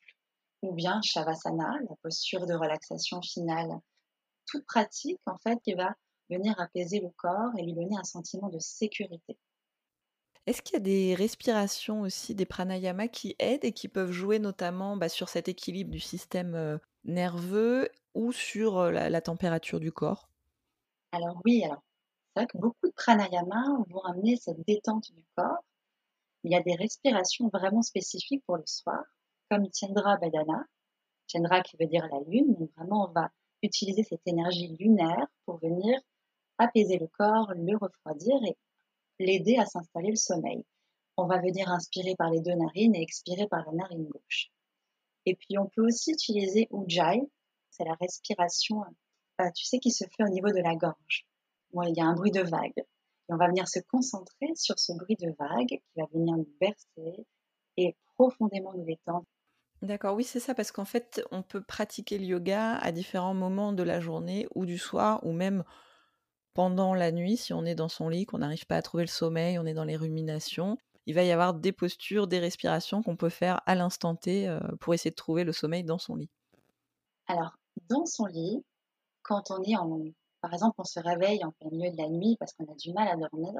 ou 0.63 0.75
bien 0.75 1.01
Shavasana, 1.03 1.71
la 1.89 1.97
posture 2.03 2.45
de 2.47 2.55
relaxation 2.55 3.23
finale. 3.23 3.71
Toute 4.47 4.67
pratique, 4.67 5.21
en 5.27 5.39
fait, 5.39 5.59
qui 5.65 5.75
va 5.75 5.95
venir 6.37 6.59
apaiser 6.59 7.01
le 7.01 7.11
corps 7.17 7.53
et 7.59 7.63
lui 7.63 7.73
donner 7.73 7.97
un 7.97 8.05
sentiment 8.05 8.49
de 8.49 8.59
sécurité. 8.59 9.39
Est-ce 10.47 10.61
qu'il 10.61 10.75
y 10.75 10.77
a 10.77 10.81
des 10.81 11.15
respirations 11.15 12.01
aussi, 12.01 12.35
des 12.35 12.47
pranayamas 12.47 13.09
qui 13.09 13.37
aident 13.39 13.65
et 13.65 13.73
qui 13.73 13.89
peuvent 13.89 14.11
jouer 14.11 14.39
notamment 14.41 14.97
bah, 14.97 15.09
sur 15.09 15.29
cet 15.29 15.49
équilibre 15.49 15.91
du 15.91 16.01
système 16.01 16.81
nerveux 17.05 17.89
ou 18.15 18.33
sur 18.33 18.91
la, 18.91 19.21
température 19.21 19.79
du 19.79 19.93
corps? 19.93 20.29
Alors 21.13 21.41
oui, 21.45 21.63
alors 21.65 21.83
c'est 22.35 22.43
vrai 22.43 22.47
que 22.47 22.59
beaucoup 22.59 22.87
de 22.87 22.93
pranayamas 22.93 23.85
vont 23.89 24.01
amener 24.01 24.37
cette 24.37 24.65
détente 24.67 25.13
du 25.13 25.23
corps. 25.37 25.63
Il 26.45 26.51
y 26.51 26.57
a 26.57 26.63
des 26.63 26.75
respirations 26.75 27.49
vraiment 27.53 27.83
spécifiques 27.83 28.43
pour 28.47 28.57
le 28.57 28.67
soir, 28.67 29.03
comme 29.49 29.67
Chandra 29.73 30.17
Badana. 30.17 30.65
Chandra 31.31 31.61
qui 31.63 31.77
veut 31.79 31.87
dire 31.87 32.09
la 32.11 32.19
lune, 32.27 32.55
donc 32.59 32.71
vraiment 32.77 33.09
on 33.09 33.13
va 33.13 33.31
utiliser 33.63 34.03
cette 34.03 34.27
énergie 34.27 34.77
lunaire 34.79 35.27
pour 35.45 35.59
venir 35.59 36.01
apaiser 36.63 36.99
le 36.99 37.07
corps, 37.07 37.53
le 37.55 37.77
refroidir 37.77 38.37
et 38.45 38.57
l'aider 39.19 39.57
à 39.57 39.67
s'installer 39.67 40.11
le 40.11 40.17
sommeil. 40.17 40.65
On 41.17 41.27
va 41.27 41.39
venir 41.39 41.69
inspirer 41.69 42.15
par 42.17 42.31
les 42.31 42.41
deux 42.41 42.55
narines 42.55 42.95
et 42.95 43.03
expirer 43.03 43.47
par 43.49 43.65
la 43.67 43.73
narine 43.73 44.09
gauche. 44.09 44.51
Et 45.27 45.37
puis 45.37 45.59
on 45.59 45.67
peut 45.67 45.85
aussi 45.87 46.13
utiliser 46.13 46.69
Ujjayi, 46.73 47.23
c'est 47.71 47.85
la 47.85 47.95
respiration, 48.01 48.83
euh, 49.41 49.51
tu 49.55 49.65
sais, 49.65 49.79
qui 49.79 49.91
se 49.91 50.05
fait 50.05 50.25
au 50.25 50.29
niveau 50.29 50.49
de 50.49 50.61
la 50.63 50.75
gorge. 50.75 51.27
il 51.75 51.97
y 51.97 52.01
a 52.01 52.05
un 52.05 52.15
bruit 52.15 52.31
de 52.31 52.43
vague. 52.43 52.79
Et 52.79 53.33
on 53.33 53.37
va 53.37 53.49
venir 53.49 53.69
se 53.69 53.79
concentrer 53.91 54.53
sur 54.55 54.79
ce 54.79 54.93
bruit 54.93 55.17
de 55.17 55.35
vague 55.39 55.69
qui 55.69 55.83
va 55.97 56.07
venir 56.13 56.37
nous 56.37 56.49
bercer 56.61 57.27
et 57.77 57.97
profondément 58.17 58.73
nous 58.75 58.85
détendre. 58.85 59.27
D'accord, 59.81 60.15
oui, 60.15 60.23
c'est 60.23 60.41
ça, 60.41 60.55
parce 60.55 60.71
qu'en 60.71 60.85
fait, 60.85 61.25
on 61.33 61.43
peut 61.43 61.63
pratiquer 61.63 62.19
le 62.19 62.25
yoga 62.25 62.77
à 62.77 62.93
différents 62.93 63.35
moments 63.35 63.73
de 63.73 63.83
la 63.83 64.01
journée 64.01 64.47
ou 64.55 64.65
du 64.65 64.79
soir, 64.79 65.25
ou 65.27 65.33
même 65.33 65.65
pendant 66.55 66.95
la 66.95 67.13
nuit, 67.13 67.37
si 67.37 67.53
on 67.53 67.65
est 67.65 67.75
dans 67.75 67.89
son 67.89 68.09
lit, 68.09 68.27
qu'on 68.27 68.39
n'arrive 68.39 68.67
pas 68.67 68.77
à 68.77 68.83
trouver 68.83 69.05
le 69.05 69.09
sommeil, 69.09 69.59
on 69.59 69.67
est 69.67 69.75
dans 69.75 69.85
les 69.85 69.97
ruminations, 69.97 70.77
il 71.07 71.15
va 71.15 71.25
y 71.25 71.33
avoir 71.33 71.55
des 71.55 71.73
postures, 71.73 72.27
des 72.27 72.39
respirations 72.39 73.03
qu'on 73.03 73.17
peut 73.17 73.29
faire 73.29 73.61
à 73.67 73.75
l'instant 73.75 74.15
T 74.15 74.55
pour 74.81 74.95
essayer 74.95 75.11
de 75.11 75.17
trouver 75.17 75.45
le 75.45 75.53
sommeil 75.53 75.83
dans 75.83 75.99
son 75.99 76.15
lit. 76.15 76.31
Alors, 77.27 77.57
dans 77.89 78.07
son 78.07 78.27
lit, 78.27 78.65
quand 79.23 79.51
on 79.51 79.63
est 79.63 79.77
en, 79.77 80.01
par 80.41 80.53
exemple, 80.53 80.75
on 80.79 80.85
se 80.85 81.01
réveille 81.01 81.45
en 81.45 81.53
plein 81.53 81.71
milieu 81.71 81.91
de 81.91 81.97
la 81.97 82.09
nuit 82.09 82.37
parce 82.39 82.53
qu'on 82.53 82.71
a 82.71 82.75
du 82.77 82.93
mal 82.93 83.09
à 83.09 83.17
dormir, 83.17 83.53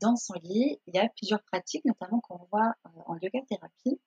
dans 0.00 0.16
son 0.16 0.34
lit, 0.42 0.80
il 0.86 0.94
y 0.94 0.98
a 0.98 1.08
plusieurs 1.16 1.42
pratiques, 1.44 1.84
notamment 1.84 2.20
qu'on 2.20 2.46
voit 2.50 2.72
en 3.06 3.16
yoga 3.16 3.40
thérapie, 3.48 4.00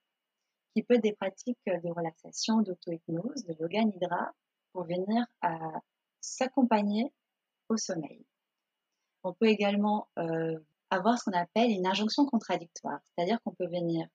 qui 0.73 0.83
peut 0.83 0.95
être 0.95 1.03
des 1.03 1.13
pratiques 1.13 1.57
de 1.67 1.89
relaxation, 1.89 2.61
d'auto-hypnose, 2.61 3.45
de 3.45 3.55
yoga 3.59 3.83
nidra, 3.83 4.31
pour 4.73 4.83
venir 4.83 5.25
à 5.41 5.57
s'accompagner 6.19 7.13
au 7.69 7.77
sommeil. 7.77 8.25
On 9.23 9.33
peut 9.33 9.47
également 9.47 10.07
avoir 10.89 11.17
ce 11.17 11.25
qu'on 11.25 11.37
appelle 11.37 11.71
une 11.71 11.87
injonction 11.87 12.25
contradictoire, 12.25 12.99
c'est-à-dire 13.09 13.41
qu'on 13.43 13.53
peut 13.53 13.67
venir 13.67 14.07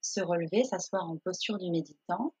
se 0.00 0.20
relever, 0.20 0.64
s'asseoir 0.64 1.08
en 1.08 1.16
posture 1.18 1.58
du 1.58 1.70
méditant, 1.70 2.34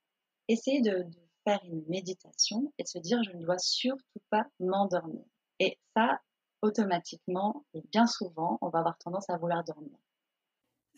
essayer 0.48 0.80
de, 0.80 1.06
faire 1.46 1.60
une 1.64 1.84
méditation 1.88 2.72
et 2.78 2.84
se 2.84 2.98
dire 2.98 3.22
je 3.22 3.30
ne 3.30 3.44
dois 3.44 3.58
surtout 3.58 4.20
pas 4.30 4.46
m'endormir. 4.58 5.22
Et 5.60 5.78
ça, 5.94 6.20
automatiquement 6.60 7.64
et 7.72 7.82
bien 7.92 8.06
souvent, 8.06 8.58
on 8.60 8.68
va 8.68 8.80
avoir 8.80 8.98
tendance 8.98 9.30
à 9.30 9.36
vouloir 9.36 9.62
dormir. 9.64 9.96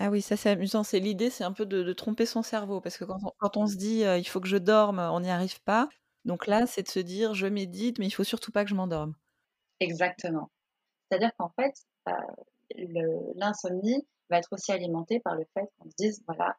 Ah 0.01 0.11
oui, 0.11 0.23
ça 0.23 0.37
c'est 0.37 0.51
amusant. 0.51 0.85
C'est 0.85 1.01
l'idée, 1.01 1.29
c'est 1.29 1.45
un 1.45 1.53
peu 1.53 1.67
de, 1.67 1.93
tromper 1.93 2.25
son 2.25 2.43
cerveau 2.43 2.81
parce 2.81 2.97
que 2.97 3.05
quand 3.05 3.57
on, 3.57 3.67
se 3.67 3.77
dit 3.77 4.03
il 4.03 4.25
faut 4.25 4.41
que 4.41 4.49
je 4.49 4.57
dorme, 4.57 5.01
on 5.01 5.21
n'y 5.21 5.31
arrive 5.31 5.61
pas. 5.63 5.89
Donc 6.25 6.47
là, 6.47 6.67
c'est 6.67 6.83
de 6.83 6.89
se 6.89 7.01
dire 7.01 7.35
je 7.35 7.47
médite, 7.47 7.99
mais 7.99 8.07
il 8.07 8.11
faut 8.11 8.25
surtout 8.25 8.53
pas 8.53 8.65
que 8.65 8.71
je 8.71 8.75
m'endorme. 8.75 9.15
Exactement. 9.81 10.51
C'est-à-dire 11.09 11.33
qu'en 11.39 11.51
fait, 11.51 11.75
l'insomnie 13.37 14.07
va 14.31 14.39
être 14.39 14.53
aussi 14.53 14.73
alimentée 14.73 15.21
par 15.21 15.35
le 15.35 15.45
fait 15.55 15.71
qu'on 15.79 15.91
se 15.91 15.95
dise 15.97 16.23
voilà, 16.27 16.57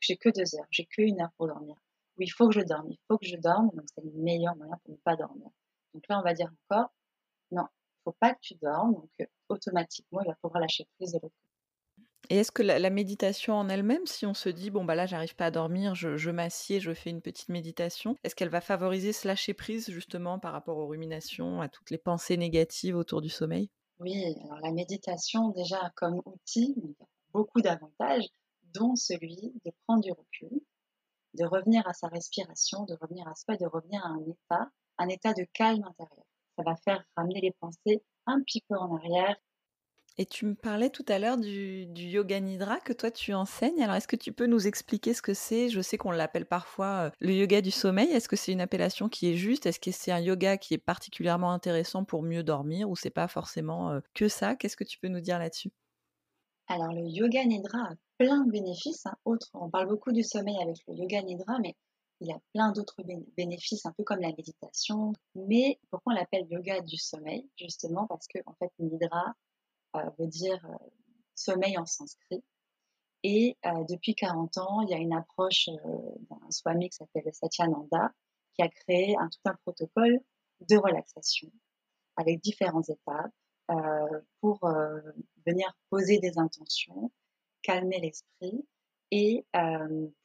j'ai 0.00 0.16
que 0.16 0.30
deux 0.30 0.54
heures, 0.56 0.66
j'ai 0.70 0.86
que 0.86 1.02
une 1.02 1.20
heure 1.20 1.32
pour 1.36 1.46
dormir. 1.48 1.76
Oui, 2.16 2.26
il 2.26 2.30
faut 2.30 2.48
que 2.48 2.54
je 2.54 2.60
dorme, 2.60 2.88
il 2.90 2.98
faut 3.08 3.18
que 3.18 3.26
je 3.26 3.36
dorme, 3.36 3.70
donc 3.74 3.84
c'est 3.94 4.04
le 4.04 4.10
meilleur 4.12 4.56
moyen 4.56 4.76
pour 4.84 4.94
ne 4.94 5.00
pas 5.00 5.16
dormir. 5.16 5.48
Donc 5.94 6.04
là, 6.08 6.18
on 6.18 6.22
va 6.22 6.34
dire 6.34 6.50
encore 6.68 6.92
non, 7.50 7.66
il 7.72 8.02
faut 8.04 8.16
pas 8.20 8.34
que 8.34 8.40
tu 8.40 8.54
dormes, 8.54 8.94
donc 8.94 9.10
euh, 9.20 9.26
automatiquement, 9.48 10.20
il 10.22 10.28
va 10.28 10.34
pouvoir 10.40 10.60
lâcher 10.60 10.86
prise 10.96 11.12
de 11.12 11.18
l'autre. 11.22 11.34
Et 12.28 12.36
est-ce 12.36 12.52
que 12.52 12.62
la, 12.62 12.90
méditation 12.90 13.54
en 13.54 13.68
elle-même, 13.68 14.06
si 14.06 14.26
on 14.26 14.34
se 14.34 14.48
dit 14.48 14.70
bon 14.70 14.84
bah 14.84 14.94
là 14.94 15.06
j'arrive 15.06 15.34
pas 15.34 15.46
à 15.46 15.50
dormir, 15.50 15.94
je, 15.94 16.16
je 16.16 16.30
m'assieds, 16.30 16.78
je 16.78 16.92
fais 16.92 17.10
une 17.10 17.22
petite 17.22 17.48
méditation, 17.48 18.14
est-ce 18.22 18.34
qu'elle 18.34 18.50
va 18.50 18.60
favoriser 18.60 19.12
ce 19.12 19.26
lâcher 19.26 19.54
prise 19.54 19.90
justement 19.90 20.38
par 20.38 20.52
rapport 20.52 20.76
aux 20.76 20.86
ruminations, 20.86 21.60
à 21.60 21.68
toutes 21.68 21.90
les 21.90 21.98
pensées 21.98 22.36
négatives 22.36 22.96
autour 22.96 23.20
du 23.20 23.30
sommeil? 23.30 23.70
Oui, 23.98 24.36
alors 24.44 24.60
la 24.60 24.72
méditation, 24.72 25.50
déjà 25.50 25.90
comme 25.96 26.22
outil, 26.24 26.74
beaucoup 27.32 27.60
d'avantages, 27.60 28.28
dont 28.72 28.94
celui 28.94 29.52
de 29.64 29.72
prendre 29.84 30.02
du 30.02 30.12
recul, 30.12 30.60
de 31.34 31.44
revenir 31.44 31.86
à 31.86 31.92
sa 31.92 32.08
respiration, 32.08 32.84
de 32.84 32.96
revenir 33.00 33.26
à 33.28 33.34
soi, 33.34 33.56
de 33.56 33.66
revenir 33.66 34.04
à 34.04 34.08
un 34.08 34.24
état, 34.24 34.70
un 34.98 35.08
état 35.08 35.32
de 35.32 35.44
calme 35.52 35.84
intérieur. 35.84 36.26
Ça 36.56 36.62
va 36.64 36.76
faire 36.76 37.04
ramener 37.16 37.40
les 37.40 37.52
pensées 37.60 38.02
un 38.26 38.40
petit 38.42 38.62
peu 38.68 38.76
en 38.76 38.96
arrière 38.96 39.36
et 40.20 40.26
tu 40.26 40.44
me 40.44 40.54
parlais 40.54 40.90
tout 40.90 41.04
à 41.08 41.18
l'heure 41.18 41.38
du, 41.38 41.88
yoga 41.96 42.40
nidra 42.40 42.78
que 42.80 42.92
toi 42.92 43.10
tu 43.10 43.32
enseignes. 43.32 43.82
Alors 43.82 43.96
est-ce 43.96 44.06
que 44.06 44.16
tu 44.16 44.34
peux 44.34 44.44
nous 44.44 44.66
expliquer 44.66 45.14
ce 45.14 45.22
que 45.22 45.32
c'est? 45.32 45.70
Je 45.70 45.80
sais 45.80 45.96
qu'on 45.96 46.10
l'appelle 46.10 46.44
parfois 46.44 47.06
euh, 47.06 47.10
le 47.20 47.32
yoga 47.32 47.62
du 47.62 47.70
sommeil. 47.70 48.10
Est-ce 48.10 48.28
que 48.28 48.36
c'est 48.36 48.52
une 48.52 48.60
appellation 48.60 49.08
qui 49.08 49.28
est 49.30 49.34
juste? 49.34 49.64
Est-ce 49.64 49.80
que 49.80 49.90
c'est 49.90 50.12
un 50.12 50.20
yoga 50.20 50.58
qui 50.58 50.74
est 50.74 50.78
particulièrement 50.78 51.52
intéressant 51.52 52.04
pour 52.04 52.22
mieux 52.22 52.42
dormir 52.42 52.90
ou 52.90 52.96
c'est 52.96 53.08
pas 53.08 53.28
forcément 53.28 53.92
euh, 53.92 54.00
que 54.12 54.28
ça? 54.28 54.56
Qu'est-ce 54.56 54.76
que 54.76 54.84
tu 54.84 54.98
peux 54.98 55.08
nous 55.08 55.22
dire 55.22 55.38
là-dessus? 55.38 55.72
Alors 56.68 56.92
le 56.92 57.08
yoga 57.08 57.42
nidra 57.46 57.78
a 57.78 57.94
plein 58.18 58.44
de 58.44 58.50
bénéfices. 58.50 59.06
Hein. 59.06 59.16
on 59.54 59.70
parle 59.70 59.88
beaucoup 59.88 60.12
du 60.12 60.22
sommeil 60.22 60.58
avec 60.62 60.76
le 60.86 60.96
yoga 60.96 61.22
nidra, 61.22 61.58
mais 61.62 61.74
il 62.20 62.30
a 62.30 62.38
plein 62.52 62.72
d'autres 62.72 63.02
bénéfices, 63.38 63.86
un 63.86 63.92
peu 63.92 64.04
comme 64.04 64.20
la 64.20 64.28
méditation. 64.28 65.14
Mais 65.34 65.78
pourquoi 65.90 66.12
on 66.12 66.16
l'appelle 66.16 66.46
yoga 66.50 66.82
du 66.82 66.98
sommeil? 66.98 67.48
Justement 67.56 68.06
parce 68.06 68.26
que 68.26 68.38
en 68.44 68.52
fait, 68.58 68.70
nidra, 68.78 69.34
veut 70.18 70.26
dire 70.26 70.64
euh, 70.66 70.86
sommeil 71.34 71.78
en 71.78 71.86
sanskrit. 71.86 72.42
Et 73.22 73.56
euh, 73.66 73.84
depuis 73.88 74.14
40 74.14 74.58
ans, 74.58 74.80
il 74.82 74.90
y 74.90 74.94
a 74.94 74.98
une 74.98 75.12
approche 75.12 75.68
d'un 75.68 76.50
swami 76.50 76.88
qui 76.88 76.96
s'appelle 76.96 77.32
Satyananda 77.32 78.12
qui 78.54 78.62
a 78.62 78.68
créé 78.68 79.16
un, 79.16 79.28
tout 79.28 79.40
un 79.44 79.54
protocole 79.62 80.20
de 80.68 80.76
relaxation 80.76 81.50
avec 82.16 82.40
différentes 82.40 82.88
étapes 82.88 83.32
pour 84.40 84.58
venir 85.46 85.72
poser 85.90 86.18
des 86.18 86.38
intentions, 86.38 87.12
calmer 87.62 88.00
l'esprit 88.00 88.66
et 89.12 89.46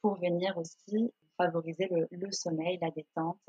pour 0.00 0.16
venir 0.16 0.58
aussi 0.58 1.14
favoriser 1.36 1.88
le, 2.10 2.32
sommeil, 2.32 2.78
la 2.80 2.90
détente 2.90 3.48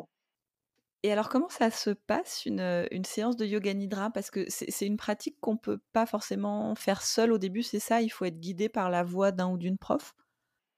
et 1.04 1.12
alors, 1.12 1.30
comment 1.30 1.50
ça 1.50 1.70
se 1.70 1.92
passe 1.92 2.46
une, 2.46 2.90
séance 3.06 3.38
de 3.38 3.46
yoga 3.46 3.74
nidra? 3.74 4.10
Parce 4.10 4.32
que 4.32 4.46
c'est 4.50 4.86
une 4.86 4.98
pratique 4.98 5.40
qu'on 5.40 5.56
peut 5.56 5.80
pas 5.94 6.06
forcément 6.06 6.74
faire 6.76 7.04
seul 7.04 7.32
au 7.32 7.38
début, 7.38 7.64
c'est 7.64 7.80
ça? 7.80 8.02
Il 8.02 8.10
faut 8.10 8.26
être 8.26 8.40
guidé 8.40 8.68
par 8.68 8.90
la 8.90 9.04
voix 9.04 9.32
d'un 9.32 9.52
ou 9.52 9.58
d'une 9.58 9.78
prof? 9.78 10.16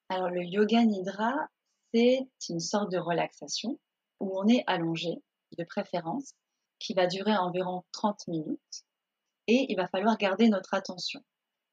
Alors, 0.10 0.30
le 0.30 0.44
yoga 0.44 0.84
nidra, 0.84 1.34
c'est 1.94 2.28
une 2.50 2.60
sorte 2.60 2.92
de 2.92 2.98
relaxation 2.98 3.80
où 4.20 4.38
on 4.38 4.48
est 4.48 4.64
allongé, 4.68 5.24
de 5.58 5.64
préférence, 5.64 6.34
qui 6.80 6.94
va 6.94 7.08
durer 7.08 7.36
environ 7.38 7.84
30 7.94 8.28
minutes. 8.28 8.84
Et 9.48 9.68
il 9.70 9.76
va 9.78 9.88
falloir 9.88 10.18
garder 10.18 10.50
notre 10.50 10.74
attention. 10.74 11.22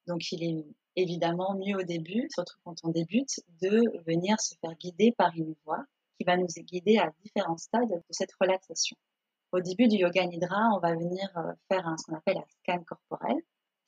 Donc, 0.06 0.30
il 0.30 0.44
est 0.44 0.64
évidemment 0.94 1.56
mieux 1.56 1.76
au 1.76 1.82
début, 1.82 2.28
surtout 2.32 2.56
quand 2.64 2.76
on 2.84 2.90
débute, 2.90 3.40
de 3.60 3.82
venir 4.06 4.40
se 4.40 4.54
faire 4.60 4.74
guider 4.76 5.12
par 5.18 5.32
une 5.36 5.54
voix 5.64 5.84
qui 6.18 6.25
va 6.25 6.37
nous 6.37 6.46
guider 6.46 6.99
à 6.99 7.12
différents 7.23 7.56
stades 7.56 7.88
de 7.88 8.02
cette 8.11 8.32
relaxation. 8.40 8.96
Au 9.52 9.61
début 9.61 9.88
du 9.88 9.96
yoga 9.96 10.26
nidra, 10.26 10.70
on 10.75 10.80
va 10.80 10.94
venir 10.94 11.30
euh, 11.37 11.52
faire 11.70 11.94
ce 11.99 12.06
qu'on 12.06 12.16
appelle 12.16 12.38
un 12.38 12.44
scan 12.49 12.82
corporel, 12.85 13.37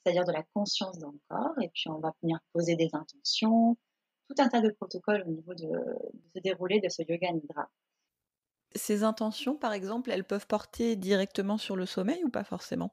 c'est-à-dire 0.03 0.25
de 0.25 0.33
la 0.33 0.45
conscience 0.55 0.99
dans 0.99 1.11
le 1.11 1.21
corps, 1.29 1.61
et 1.61 1.69
puis 1.69 1.89
on 1.89 1.99
va 1.99 2.13
venir 2.23 2.39
poser 2.53 2.77
des 2.77 2.89
intentions, 2.93 3.77
tout 4.29 4.43
un 4.43 4.49
tas 4.49 4.61
de 4.61 4.71
protocoles 4.71 5.25
au 5.27 5.31
niveau 5.31 5.55
de, 5.55 5.67
de 5.67 6.21
ce 6.35 6.41
déroulé 6.41 6.81
de 6.81 6.89
ce 6.89 7.03
yoga 7.03 7.33
nidra. 7.33 7.69
Ces 8.75 9.03
intentions, 9.03 9.57
par 9.57 9.73
exemple, 9.73 10.11
elles 10.11 10.25
peuvent 10.25 10.47
porter 10.47 10.95
directement 10.95 11.59
sur 11.59 11.75
le 11.75 11.87
sommeil 11.87 12.23
ou 12.25 12.31
pas 12.31 12.45
forcément? 12.45 12.93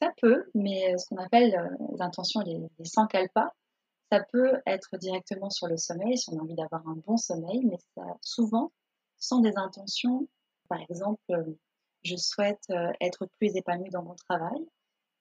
Ça 0.00 0.10
peut, 0.20 0.44
mais 0.54 0.98
ce 0.98 1.06
qu'on 1.08 1.22
appelle 1.22 1.54
euh, 1.54 1.86
les 1.92 2.02
intentions, 2.02 2.40
les, 2.40 2.58
les 2.78 2.84
sankalpas, 2.84 3.52
ça 4.12 4.20
peut 4.30 4.60
être 4.66 4.98
directement 4.98 5.48
sur 5.48 5.68
le 5.68 5.78
sommeil, 5.78 6.18
si 6.18 6.28
on 6.28 6.38
a 6.38 6.42
envie 6.42 6.54
d'avoir 6.54 6.86
un 6.86 6.96
bon 7.06 7.16
sommeil, 7.16 7.64
mais 7.64 7.78
ça, 7.96 8.02
souvent, 8.20 8.70
sont 9.16 9.40
des 9.40 9.56
intentions. 9.56 10.28
Par 10.68 10.82
exemple, 10.82 11.22
euh, 11.30 11.58
je 12.04 12.16
souhaite 12.16 12.62
euh, 12.68 12.92
être 13.00 13.26
plus 13.38 13.56
épanouie 13.56 13.88
dans 13.88 14.02
mon 14.02 14.14
travail, 14.14 14.68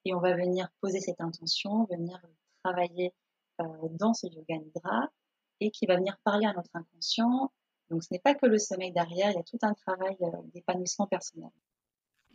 et 0.04 0.14
on 0.14 0.20
va 0.20 0.36
venir 0.36 0.68
poser 0.82 1.00
cette 1.00 1.22
intention, 1.22 1.86
venir 1.86 2.22
travailler 2.66 3.14
euh, 3.62 3.66
dans 3.92 4.14
ce 4.14 4.28
yoga 4.28 4.58
nidra, 4.58 5.08
et 5.62 5.72
qui 5.72 5.86
va 5.86 5.96
venir 5.96 6.18
parler 6.26 6.46
à 6.46 6.52
notre 6.52 6.72
inconscient. 6.74 7.50
Donc, 7.92 8.04
ce 8.04 8.10
n'est 8.12 8.20
pas 8.20 8.36
que 8.36 8.46
le 8.46 8.60
sommeil 8.60 8.92
derrière, 8.92 9.32
il 9.32 9.36
y 9.36 9.40
a 9.40 9.44
tout 9.44 9.60
un 9.62 9.74
travail 9.74 10.18
d'épanouissement 10.54 11.08
personnel. 11.08 11.52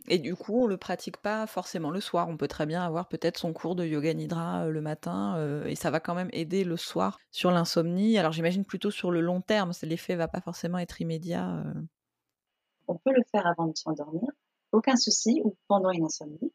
Et 0.07 0.19
du 0.19 0.35
coup, 0.35 0.63
on 0.63 0.67
le 0.67 0.77
pratique 0.77 1.17
pas 1.17 1.45
forcément 1.47 1.91
le 1.91 1.99
soir. 1.99 2.29
On 2.29 2.37
peut 2.37 2.47
très 2.47 2.65
bien 2.65 2.81
avoir 2.81 3.07
peut-être 3.09 3.37
son 3.37 3.51
cours 3.51 3.75
de 3.75 3.85
yoga 3.85 4.13
nidra 4.13 4.63
euh, 4.63 4.69
le 4.69 4.81
matin, 4.81 5.35
euh, 5.37 5.65
et 5.65 5.75
ça 5.75 5.91
va 5.91 5.99
quand 5.99 6.15
même 6.15 6.29
aider 6.31 6.63
le 6.63 6.77
soir 6.77 7.19
sur 7.31 7.51
l'insomnie. 7.51 8.17
Alors 8.17 8.31
j'imagine 8.31 8.63
plutôt 8.63 8.91
sur 8.91 9.11
le 9.11 9.19
long 9.19 9.41
terme, 9.41 9.71
l'effet 9.83 10.15
va 10.15 10.27
pas 10.27 10.41
forcément 10.41 10.77
être 10.77 11.01
immédiat. 11.01 11.57
Euh. 11.57 11.73
On 12.87 12.95
peut 12.95 13.13
le 13.13 13.23
faire 13.31 13.45
avant 13.45 13.67
de 13.67 13.75
s'endormir, 13.75 14.29
aucun 14.71 14.95
souci, 14.95 15.41
ou 15.43 15.57
pendant 15.67 15.91
une 15.91 16.05
insomnie, 16.05 16.53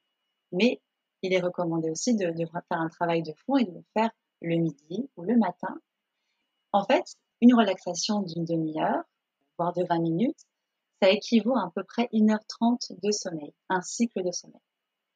mais 0.51 0.81
il 1.21 1.35
est 1.35 1.41
recommandé 1.41 1.91
aussi 1.91 2.17
de, 2.17 2.31
de 2.31 2.47
faire 2.47 2.63
un 2.71 2.89
travail 2.89 3.23
de 3.23 3.33
fond 3.45 3.59
et 3.59 3.65
de 3.65 3.73
le 3.73 3.85
faire 3.95 4.11
le 4.41 4.57
midi 4.57 5.11
ou 5.17 5.23
le 5.23 5.37
matin. 5.37 5.79
En 6.73 6.85
fait, 6.85 7.05
une 7.43 7.55
relaxation 7.55 8.23
d'une 8.23 8.47
demi-heure, 8.47 9.03
voire 9.59 9.75
de 9.75 9.85
20 9.85 9.99
minutes, 9.99 10.47
ça 11.03 11.11
équivaut 11.11 11.57
à 11.57 11.65
à 11.65 11.71
peu 11.75 11.83
près 11.83 12.09
1h30 12.13 13.01
de 13.03 13.11
sommeil, 13.11 13.53
un 13.69 13.83
cycle 13.83 14.23
de 14.25 14.31
sommeil, 14.31 14.61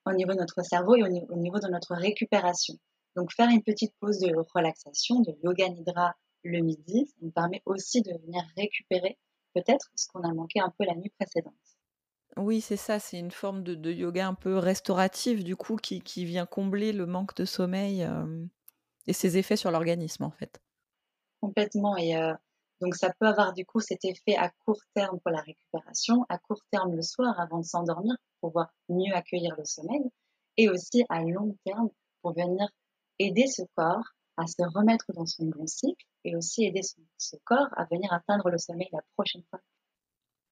au 0.05 0.13
niveau 0.13 0.33
de 0.33 0.39
notre 0.39 0.65
cerveau 0.65 0.97
et 0.97 1.03
au 1.05 1.37
niveau 1.37 1.61
de 1.61 1.69
notre 1.69 1.95
récupération. 1.95 2.75
Donc 3.15 3.33
faire 3.33 3.49
une 3.49 3.63
petite 3.63 3.95
pause 4.01 4.19
de 4.19 4.35
relaxation, 4.53 5.21
de 5.21 5.33
yoga 5.45 5.69
nidra 5.69 6.17
le 6.43 6.61
midi, 6.61 7.07
ça 7.07 7.15
nous 7.23 7.31
permet 7.31 7.63
aussi 7.67 8.03
de 8.03 8.11
venir 8.25 8.43
récupérer 8.57 9.17
peut-être 9.55 9.91
ce 9.95 10.09
qu'on 10.09 10.23
a 10.23 10.35
manqué 10.35 10.61
un 10.61 10.73
peu 10.77 10.85
la 10.85 10.95
nuit 10.97 11.13
précédente. 11.21 11.55
Oui, 12.37 12.61
c'est 12.61 12.77
ça, 12.77 12.99
c'est 12.99 13.19
une 13.19 13.31
forme 13.31 13.63
de, 13.63 13.93
yoga 13.93 14.27
un 14.27 14.35
peu 14.35 14.59
restauratif 14.59 15.45
du 15.45 15.55
coup 15.55 15.77
qui, 15.77 16.25
vient 16.25 16.47
combler 16.47 16.93
le 16.93 17.07
manque 17.07 17.35
de 17.37 17.45
sommeil 17.45 18.03
euh, 18.03 18.45
et 19.07 19.13
ses 19.13 19.39
effets 19.39 19.57
sur 19.57 19.71
l'organisme 19.71 20.25
en 20.25 20.33
fait. 20.33 20.61
Complètement, 21.41 21.97
et 21.97 22.17
euh, 22.17 22.35
Donc 22.81 22.95
ça 22.95 23.13
peut 23.19 23.27
avoir 23.27 23.55
du 23.55 23.65
coup 23.65 23.81
cet 23.81 24.05
effet 24.05 24.37
à 24.37 24.51
court 24.65 24.81
terme 24.95 25.19
pour 25.21 25.31
la 25.31 25.41
récupération, 25.41 26.27
à 26.29 26.39
court 26.39 26.61
terme 26.71 26.95
le 26.95 27.03
soir 27.03 27.39
avant 27.41 27.59
de 27.59 27.65
s'endormir 27.65 28.15
pour 28.41 28.51
pouvoir 28.51 28.69
mieux 28.89 29.15
accueillir 29.15 29.55
le 29.57 29.65
sommeil, 29.65 30.11
et 30.57 30.69
aussi 30.69 31.05
à 31.09 31.23
long 31.23 31.57
terme 31.65 31.89
pour 32.23 32.35
venir 32.35 32.69
aider 33.19 33.47
ce 33.47 33.63
corps 33.75 34.05
à 34.37 34.47
se 34.47 34.63
remettre 34.75 35.07
dans 35.15 35.25
son 35.25 35.47
bon 35.47 35.67
cycle 35.67 36.05
et 36.25 36.37
aussi 36.37 36.65
aider 36.65 36.83
ce 36.83 37.37
corps 37.45 37.69
à 37.77 37.87
venir 37.91 38.13
atteindre 38.13 38.51
le 38.51 38.59
sommeil 38.59 38.89
la 38.93 39.01
prochaine 39.17 39.43
fois. 39.49 39.61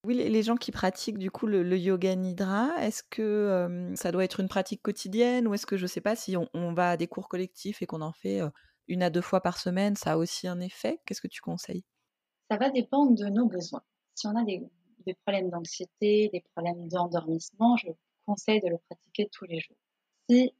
Oui, 0.07 0.15
les 0.15 0.43
gens 0.43 0.57
qui 0.57 0.71
pratiquent 0.71 1.19
du 1.19 1.31
coup 1.31 1.47
le, 1.47 1.79
yoga 1.79 2.15
nidra, 2.15 2.73
est-ce 2.79 3.03
que 3.03 3.93
ça 3.97 4.13
doit 4.13 4.25
être 4.25 4.41
une 4.41 4.49
pratique 4.49 4.83
quotidienne 4.83 5.47
ou 5.47 5.55
est-ce 5.55 5.67
que 5.67 5.77
je 5.77 5.85
ne 5.85 5.89
sais 5.89 6.03
pas 6.03 6.17
si 6.17 6.37
on, 6.37 6.75
va 6.75 6.91
à 6.91 6.97
des 6.97 7.07
cours 7.07 7.29
collectifs 7.29 7.81
et 7.83 7.87
qu'on 7.87 8.03
en 8.03 8.13
fait 8.13 8.41
une 8.87 9.03
à 9.03 9.11
deux 9.11 9.23
fois 9.23 9.41
par 9.41 9.59
semaine, 9.59 9.97
ça 9.97 10.13
a 10.13 10.17
aussi 10.17 10.47
un 10.47 10.61
effet? 10.61 11.01
Qu'est-ce 11.07 11.23
que 11.23 11.29
tu 11.29 11.41
conseilles? 11.41 11.85
Ça 12.55 12.59
va 12.59 12.71
dépendre 12.71 13.17
de 13.17 13.25
nos 13.25 13.47
besoins. 13.47 13.83
Si 14.15 14.29
on 14.29 14.37
a 14.37 14.45
des, 14.45 14.63
problèmes 15.27 15.51
d'anxiété, 15.51 16.31
des 16.33 16.45
problèmes 16.55 16.87
d'endormissement, 16.87 17.77
je 17.77 17.89
conseille 18.27 18.61
de 18.61 18.69
le 18.69 18.79
pratiquer 18.79 19.29
tous 19.33 19.45
les 19.47 19.59
jours. 19.59 19.77
Si 20.31 20.55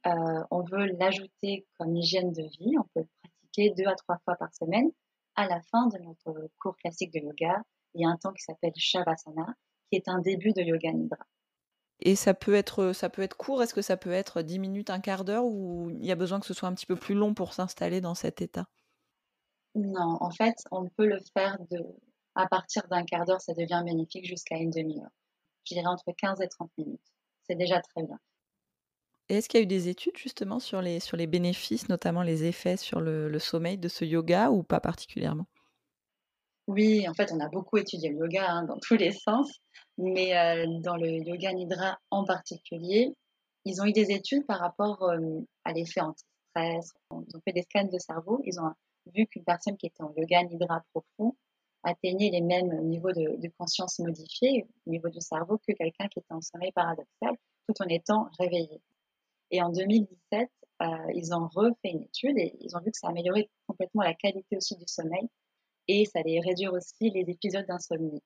on 0.51 0.61
veut 0.63 0.87
l'ajouter 0.99 1.65
comme 1.77 1.95
hygiène 1.95 2.33
de 2.33 2.41
vie, 2.41 2.73
on 2.77 2.83
peut 2.93 2.99
le 2.99 3.07
pratiquer 3.21 3.73
deux 3.77 3.87
à 3.89 3.95
trois 3.95 4.17
fois 4.25 4.35
par 4.35 4.53
semaine 4.53 4.91
à 5.35 5.47
la 5.47 5.61
fin 5.61 5.87
de 5.87 5.97
notre 5.99 6.49
cours 6.59 6.75
classique 6.75 7.13
de 7.13 7.19
yoga 7.19 7.63
il 7.93 8.01
y 8.01 8.05
a 8.05 8.09
un 8.09 8.17
temps 8.17 8.33
qui 8.33 8.43
s'appelle 8.43 8.73
Shavasana, 8.75 9.55
qui 9.89 9.95
est 9.95 10.09
un 10.09 10.19
début 10.19 10.51
de 10.51 10.63
Yoga 10.63 10.91
Nidra. 10.91 11.25
Et 12.01 12.17
ça 12.17 12.33
peut 12.33 12.55
être, 12.55 12.91
ça 12.91 13.09
peut 13.09 13.21
être 13.21 13.37
court, 13.37 13.63
est-ce 13.63 13.73
que 13.73 13.81
ça 13.81 13.95
peut 13.95 14.11
être 14.11 14.41
10 14.41 14.59
minutes, 14.59 14.89
un 14.89 14.99
quart 14.99 15.23
d'heure, 15.23 15.45
ou 15.45 15.89
il 15.91 16.05
y 16.05 16.11
a 16.11 16.15
besoin 16.15 16.41
que 16.41 16.45
ce 16.45 16.53
soit 16.53 16.67
un 16.67 16.73
petit 16.73 16.87
peu 16.87 16.97
plus 16.97 17.15
long 17.15 17.33
pour 17.33 17.53
s'installer 17.53 18.01
dans 18.01 18.15
cet 18.15 18.41
état? 18.41 18.65
Non, 19.75 20.17
en 20.21 20.31
fait, 20.31 20.55
on 20.71 20.87
peut 20.89 21.05
le 21.05 21.19
faire 21.33 21.57
de, 21.69 21.79
à 22.35 22.47
partir 22.47 22.87
d'un 22.87 23.03
quart 23.03 23.25
d'heure, 23.25 23.41
ça 23.41 23.53
devient 23.53 23.81
bénéfique 23.85 24.25
jusqu'à 24.25 24.55
une 24.55 24.71
demi-heure. 24.71 25.11
Je 25.65 25.75
dirais 25.75 25.87
entre 25.87 26.11
15 26.17 26.41
et 26.41 26.47
30 26.47 26.71
minutes. 26.77 27.13
C'est 27.43 27.55
déjà 27.55 27.81
très 27.81 28.03
bien. 28.03 28.19
Et 29.27 29.37
est-ce 29.37 29.49
qu'il 29.49 29.59
y 29.59 29.61
a 29.61 29.63
eu 29.63 29.67
des 29.67 29.89
études 29.89 30.17
justement 30.17 30.59
sur 30.59 30.81
les, 30.81 30.99
sur 30.99 31.17
les 31.17 31.27
bénéfices, 31.27 31.89
notamment 31.89 32.21
les 32.21 32.45
effets 32.45 32.77
sur 32.77 33.01
le 33.01 33.39
sommeil 33.39 33.77
de 33.77 33.87
ce 33.87 34.05
yoga, 34.05 34.51
ou 34.51 34.63
pas 34.63 34.79
particulièrement? 34.79 35.47
Oui, 36.67 37.07
en 37.07 37.13
fait, 37.13 37.31
on 37.31 37.39
a 37.39 37.47
beaucoup 37.47 37.77
étudié 37.77 38.09
le 38.09 38.17
yoga 38.17 38.49
hein, 38.49 38.63
dans 38.63 38.79
tous 38.79 38.95
les 38.95 39.11
sens, 39.11 39.51
mais 39.97 40.35
euh, 40.35 40.65
dans 40.81 40.95
le 40.95 41.07
yoga 41.07 41.53
nidra 41.53 41.99
en 42.09 42.25
particulier, 42.25 43.13
ils 43.65 43.81
ont 43.81 43.85
eu 43.85 43.91
des 43.91 44.11
études 44.11 44.45
par 44.47 44.59
rapport 44.59 45.03
euh, 45.03 45.41
à 45.63 45.73
l'effet 45.73 46.01
anti-stress. 46.01 46.93
Ils 47.11 47.37
ont 47.37 47.41
fait 47.45 47.53
des 47.53 47.61
scans 47.63 47.87
de 47.87 47.99
cerveau. 47.99 48.41
Ils 48.45 48.59
ont 48.59 48.71
vu 49.13 49.27
qu'une 49.27 49.43
personne 49.43 49.77
qui 49.77 49.87
était 49.87 50.03
en 50.03 50.13
yoga 50.15 50.43
nidra 50.43 50.83
profond 50.93 51.35
atteignait 51.83 52.29
les 52.31 52.41
mêmes 52.41 52.87
niveaux 52.87 53.11
de, 53.11 53.51
conscience 53.57 53.99
modifiés 53.99 54.65
au 54.85 54.89
niveau 54.89 55.09
du 55.09 55.21
cerveau 55.21 55.59
que 55.67 55.73
quelqu'un 55.73 56.07
qui 56.07 56.19
était 56.19 56.33
en 56.33 56.41
sommeil 56.41 56.71
paradoxal, 56.71 57.35
tout 57.67 57.75
en 57.79 57.87
étant 57.87 58.27
réveillé. 58.39 58.81
Et 59.51 59.61
en 59.61 59.69
2017, 59.69 60.49
euh, 60.81 60.85
ils 61.13 61.33
ont 61.33 61.47
refait 61.47 61.91
une 61.91 62.03
étude 62.03 62.37
et 62.37 62.55
ils 62.59 62.75
ont 62.75 62.79
vu 62.79 62.91
que 62.91 62.97
ça 62.97 63.09
améliorait 63.09 63.49
complètement 63.67 64.01
la 64.01 64.15
qualité 64.15 64.57
aussi 64.57 64.75
du 64.75 64.85
sommeil 64.87 65.29
et 65.87 66.05
ça 66.05 66.19
allait 66.19 66.39
réduire 66.39 66.73
aussi 66.73 67.11
les 67.11 67.29
épisodes 67.29 67.65
d'insomnie. 67.67 68.21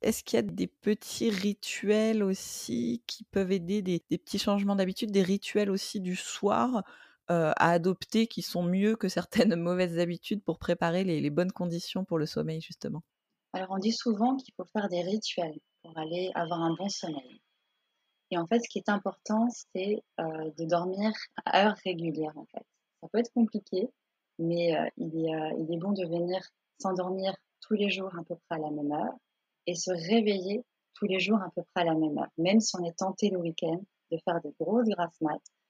Est-ce 0.00 0.24
qu'il 0.24 0.36
y 0.36 0.40
a 0.40 0.42
des 0.42 0.66
petits 0.66 1.30
rituels 1.30 2.22
aussi 2.22 3.02
qui 3.06 3.24
peuvent 3.24 3.52
aider, 3.52 3.82
des, 3.82 4.00
petits 4.00 4.38
changements 4.38 4.74
d'habitude, 4.74 5.12
des 5.12 5.22
rituels 5.22 5.70
aussi 5.70 6.00
du 6.00 6.16
soir 6.16 6.82
euh, 7.32 7.52
à 7.56 7.70
adopter 7.70 8.26
qui 8.26 8.42
sont 8.42 8.62
mieux 8.62 8.94
que 8.94 9.08
certaines 9.08 9.56
mauvaises 9.56 9.98
habitudes 9.98 10.42
pour 10.42 10.58
préparer 10.58 11.02
les, 11.02 11.30
bonnes 11.30 11.50
conditions 11.50 12.04
pour 12.04 12.18
le 12.18 12.26
sommeil 12.26 12.60
justement 12.60 13.02
Alors 13.54 13.70
on 13.70 13.78
dit 13.78 13.92
souvent 13.92 14.36
qu'il 14.36 14.52
faut 14.54 14.66
faire 14.66 14.88
des 14.90 15.00
rituels 15.00 15.58
pour 15.82 15.96
aller 15.96 16.30
avoir 16.34 16.60
un 16.60 16.74
bon 16.74 16.90
sommeil. 16.90 17.40
Et 18.30 18.38
en 18.38 18.46
fait, 18.46 18.60
ce 18.60 18.68
qui 18.68 18.78
est 18.78 18.88
important, 18.88 19.48
c'est 19.74 20.02
euh, 20.20 20.50
de 20.58 20.64
dormir 20.66 21.10
à 21.46 21.64
heure 21.64 21.76
régulière 21.84 22.36
en 22.36 22.44
fait. 22.46 22.66
Ça 23.00 23.08
peut 23.10 23.18
être 23.18 23.32
compliqué, 23.32 23.88
mais 24.38 24.76
euh, 24.76 24.88
il, 24.98 25.26
est, 25.26 25.78
bon 25.78 25.92
de 25.92 26.06
venir 26.06 26.40
s'endormir 26.78 27.34
tous 27.60 27.74
les 27.74 27.88
jours 27.88 28.14
à 28.14 28.22
peu 28.24 28.36
près 28.46 28.56
à 28.56 28.58
la 28.58 28.70
même 28.70 28.92
heure 28.92 29.14
et 29.66 29.74
se 29.74 29.90
réveiller 29.90 30.64
tous 30.94 31.06
les 31.06 31.18
jours 31.18 31.40
à 31.42 31.50
peu 31.54 31.62
près 31.72 31.82
à 31.82 31.84
la 31.86 31.94
même 31.94 32.18
heure. 32.18 32.30
Même 32.36 32.60
si 32.60 32.76
on 32.76 32.84
est 32.84 32.98
tenté 32.98 33.30
le 33.30 33.38
week-end 33.38 33.80
de 34.10 34.18
faire 34.24 34.40
de 34.42 34.52
grosses 34.60 34.88
grasses 34.88 35.20
mat, 35.22 35.40
c'est 35.44 35.61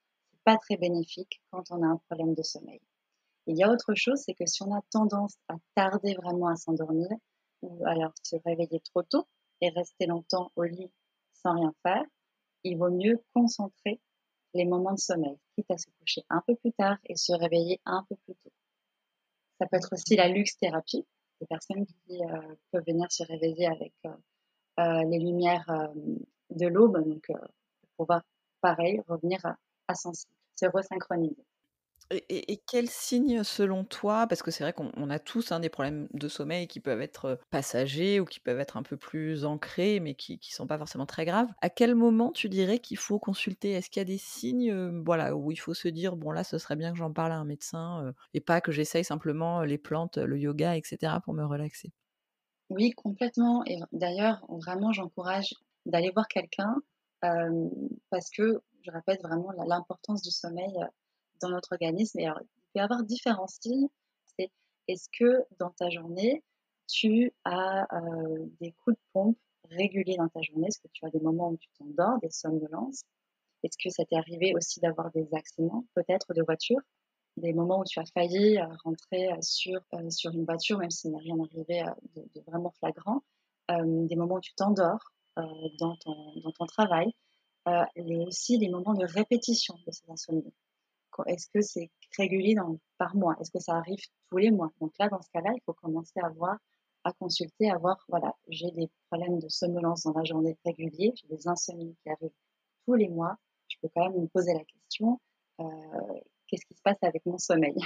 pas 0.45 0.57
très 0.57 0.77
bénéfique 0.77 1.41
quand 1.51 1.71
on 1.71 1.83
a 1.83 1.87
un 1.87 2.01
problème 2.09 2.35
de 2.35 2.43
sommeil. 2.43 2.81
Il 3.47 3.57
y 3.57 3.65
a 3.65 3.71
autre 3.71 3.95
chose, 3.95 4.21
c'est 4.25 4.35
que 4.35 4.47
si 4.47 4.63
on 4.63 4.75
a 4.75 4.81
tendance 4.91 5.37
à 5.49 5.57
tarder 5.75 6.15
vraiment 6.15 6.49
à 6.49 6.57
s'endormir, 6.57 7.09
ou 7.63 7.85
alors 7.87 8.13
se 8.23 8.37
réveiller 8.45 8.81
trop 8.81 9.03
tôt 9.03 9.27
et 9.61 9.71
rester 9.71 10.07
longtemps 10.07 10.53
au 10.57 10.65
lit 10.65 10.91
sans 11.33 11.55
rien 11.55 11.75
faire, 11.83 12.05
il 12.65 12.79
vaut 12.79 12.91
mieux 12.91 13.21
concentrer 13.35 14.01
les 14.55 14.65
moments 14.65 14.93
de 14.93 14.99
sommeil, 14.99 15.37
quitte 15.57 15.71
à 15.71 15.79
se 15.79 15.87
coucher 15.99 16.23
un 16.29 16.43
peu 16.47 16.55
plus 16.57 16.73
tard 16.73 16.99
et 17.07 17.17
se 17.17 17.33
réveiller 17.33 17.81
un 17.85 18.05
peu 18.09 18.17
plus 18.17 18.35
tôt. 18.35 18.53
Ça 19.59 19.67
peut 19.67 19.77
être 19.77 19.93
aussi 19.93 20.17
la 20.17 20.29
luxe 20.29 20.57
thérapie, 20.59 21.07
des 21.41 21.47
personnes 21.47 21.87
qui 21.87 22.23
euh, 22.23 22.55
peuvent 22.71 22.85
venir 22.87 23.11
se 23.11 23.25
réveiller 23.25 23.67
avec 23.67 23.93
euh, 24.07 24.11
euh, 24.81 25.05
les 25.05 25.19
lumières 25.19 25.67
de 26.51 26.67
l'aube, 26.67 27.03
donc 27.05 27.27
pour 27.27 27.91
pouvoir, 27.97 28.23
pareil, 28.61 29.01
revenir 29.09 29.45
à, 29.45 29.57
cycle, 29.95 30.29
se 30.57 30.67
resynchroniser. 30.67 31.45
Et, 32.29 32.63
quels 32.67 32.91
signes, 32.91 33.43
selon 33.43 33.85
toi, 33.85 34.27
parce 34.27 34.43
que 34.43 34.51
c'est 34.51 34.65
vrai 34.65 34.75
qu'on 34.75 35.09
a 35.09 35.19
tous 35.19 35.51
hein, 35.51 35.61
des 35.61 35.71
problèmes 35.71 36.09
de 36.13 36.29
sommeil 36.29 36.67
qui 36.67 36.79
peuvent 36.79 37.01
être 37.01 37.41
passagers 37.49 38.21
ou 38.21 38.27
qui 38.27 38.39
peuvent 38.39 38.61
être 38.61 38.77
un 38.77 38.83
peu 38.83 38.99
plus 38.99 39.47
ancrés, 39.47 39.99
mais 39.99 40.15
qui 40.15 40.35
ne 40.35 40.55
sont 40.55 40.67
pas 40.67 40.77
forcément 40.77 41.07
très 41.07 41.25
graves. 41.25 41.49
À 41.63 41.71
quel 41.71 41.95
moment 41.95 42.31
tu 42.31 42.51
dirais 42.51 42.81
qu'il 42.81 42.99
faut 42.99 43.19
consulter? 43.19 43.71
Est-ce 43.71 43.89
qu'il 43.89 44.01
y 44.01 44.03
a 44.03 44.05
des 44.05 44.19
signes 44.19 45.03
voilà, 45.05 45.35
où 45.35 45.53
il 45.53 45.57
faut 45.57 45.73
se 45.73 45.89
dire, 45.89 46.17
bon 46.17 46.33
là, 46.33 46.45
ce 46.45 46.59
serait 46.59 46.77
bien 46.77 46.93
que 46.93 46.99
j'en 46.99 47.13
parle 47.13 47.33
à 47.33 47.37
un 47.37 47.47
médecin 47.47 48.13
et 48.35 48.41
pas 48.41 48.61
que 48.61 48.73
j'essaye 48.73 49.05
simplement 49.05 49.63
les 49.63 49.79
plantes, 49.79 50.19
le 50.19 50.39
yoga, 50.39 50.77
etc. 50.77 51.21
pour 51.25 51.33
me 51.33 51.45
relaxer? 51.45 51.93
Oui, 52.69 52.91
complètement. 52.91 53.63
Et 53.67 53.79
d'ailleurs, 53.93 54.45
vraiment, 54.49 54.93
j'encourage 54.93 55.55
d'aller 55.87 56.11
voir 56.11 56.29
quelqu'un 56.29 56.77
parce 58.11 58.31
que, 58.31 58.61
je 58.85 58.91
répète 58.91 59.23
vraiment 59.23 59.53
l'importance 59.53 60.23
du 60.23 60.31
sommeil 60.31 60.75
dans 61.41 61.51
notre 61.51 61.73
organisme. 61.73 62.19
Il 62.21 62.33
peut 62.35 62.47
y 62.77 62.81
avoir 62.81 63.03
différents. 63.05 63.47
C'est 63.47 64.51
est-ce 64.89 65.09
que 65.17 65.45
dans 65.59 65.71
ta 65.71 65.89
journée, 65.91 66.43
tu 66.89 67.33
as 67.45 67.87
euh, 67.95 68.47
des 68.61 68.73
coups 68.73 68.97
de 68.97 69.03
pompe 69.13 69.39
réguliers 69.71 70.17
dans 70.17 70.29
ta 70.29 70.43
journée? 70.43 70.67
Est-ce 70.69 70.81
que 70.81 70.89
tu 70.93 71.05
as 71.07 71.11
des 71.11 71.21
moments 71.21 71.51
où 71.51 71.57
tu 71.57 71.69
t'endors, 71.79 72.19
des 72.21 72.31
somnolences? 72.31 73.05
Est-ce 73.63 73.79
que 73.83 73.91
ça 73.91 74.05
t'est 74.05 74.17
arrivé 74.17 74.55
aussi 74.55 74.81
d'avoir 74.81 75.11
des 75.13 75.29
accidents, 75.33 75.85
peut-être 75.95 76.35
de 76.35 76.43
voiture? 76.43 76.81
Des 77.37 77.53
moments 77.53 77.81
où 77.81 77.85
tu 77.85 77.99
as 78.01 78.05
failli 78.07 78.59
euh, 78.59 78.67
rentrer 78.85 79.33
euh, 79.33 79.37
sur, 79.41 79.81
sur 80.11 80.33
une 80.33 80.45
voiture, 80.45 80.79
même 80.79 80.91
s'il 80.91 81.13
n'est 81.13 81.19
rien 81.19 81.39
arrivé 81.39 81.85
de, 82.17 82.41
vraiment 82.47 82.71
flagrant. 82.79 83.23
Des 83.69 84.17
moments 84.17 84.35
où 84.35 84.41
tu 84.41 84.53
t'endors 84.55 85.13
dans, 85.37 85.97
ton, 85.97 86.33
dans 86.41 86.53
ton 86.53 86.67
travail 86.67 87.13
et 87.95 88.17
aussi 88.27 88.59
des 88.59 88.69
moments 88.69 88.95
de 88.95 89.07
répétition 89.07 89.75
de 89.87 89.93
ces 89.93 90.11
insomnies. 90.11 90.53
Est-ce 91.27 91.47
que 91.53 91.61
c'est 91.61 91.91
régulier 92.17 92.57
par 92.99 93.15
mois? 93.15 93.37
Est-ce 93.41 93.51
que 93.51 93.61
ça 93.61 93.75
arrive 93.75 94.01
tous 94.31 94.39
les 94.39 94.51
mois? 94.51 94.71
Donc 94.81 94.93
là, 94.99 95.09
dans 95.09 95.21
ce 95.21 95.31
cas-là, 95.31 95.51
il 95.55 95.61
faut 95.65 95.75
commencer 95.75 96.21
à 96.23 96.31
voir, 96.31 96.57
à 97.05 97.13
consulter, 97.13 97.71
à 97.71 97.77
voir, 97.77 98.03
voilà, 98.09 98.35
j'ai 98.49 98.71
des 98.71 98.89
problèmes 99.11 99.39
de 99.39 99.49
somnolence 99.49 100.05
dans 100.05 100.15
la 100.15 100.25
journée 100.25 100.57
régulier, 100.65 101.13
j'ai 101.17 101.29
des 101.29 101.49
insomnies 101.49 101.97
qui 102.03 102.11
arrivent 102.11 102.31
tous 102.87 102.95
les 102.95 103.09
mois. 103.09 103.37
Je 103.69 103.77
peux 103.81 103.89
quand 103.95 104.09
même 104.09 104.21
me 104.23 104.27
poser 104.29 104.55
la 104.55 104.65
question, 104.65 105.21
euh, 105.61 105.65
qu'est-ce 106.47 106.65
qui 106.67 106.75
se 106.75 106.83
passe 106.83 106.99
avec 107.03 107.25
mon 107.27 107.39
sommeil? 107.39 107.77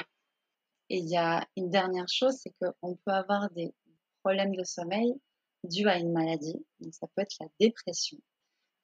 Et 0.88 0.98
il 0.98 1.08
y 1.08 1.16
a 1.16 1.46
une 1.56 1.70
dernière 1.70 2.08
chose, 2.08 2.34
c'est 2.34 2.52
qu'on 2.60 2.96
peut 2.96 3.12
avoir 3.12 3.50
des 3.50 3.74
problèmes 4.22 4.54
de 4.54 4.64
sommeil 4.64 5.14
dus 5.64 5.86
à 5.88 5.98
une 5.98 6.12
maladie. 6.12 6.64
Donc 6.80 6.94
ça 6.94 7.06
peut 7.08 7.22
être 7.22 7.36
la 7.40 7.48
dépression. 7.60 8.18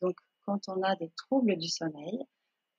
Donc 0.01 0.17
quand 0.45 0.69
on 0.69 0.83
a 0.83 0.97
des 0.97 1.11
troubles 1.11 1.57
du 1.57 1.69
sommeil, 1.69 2.25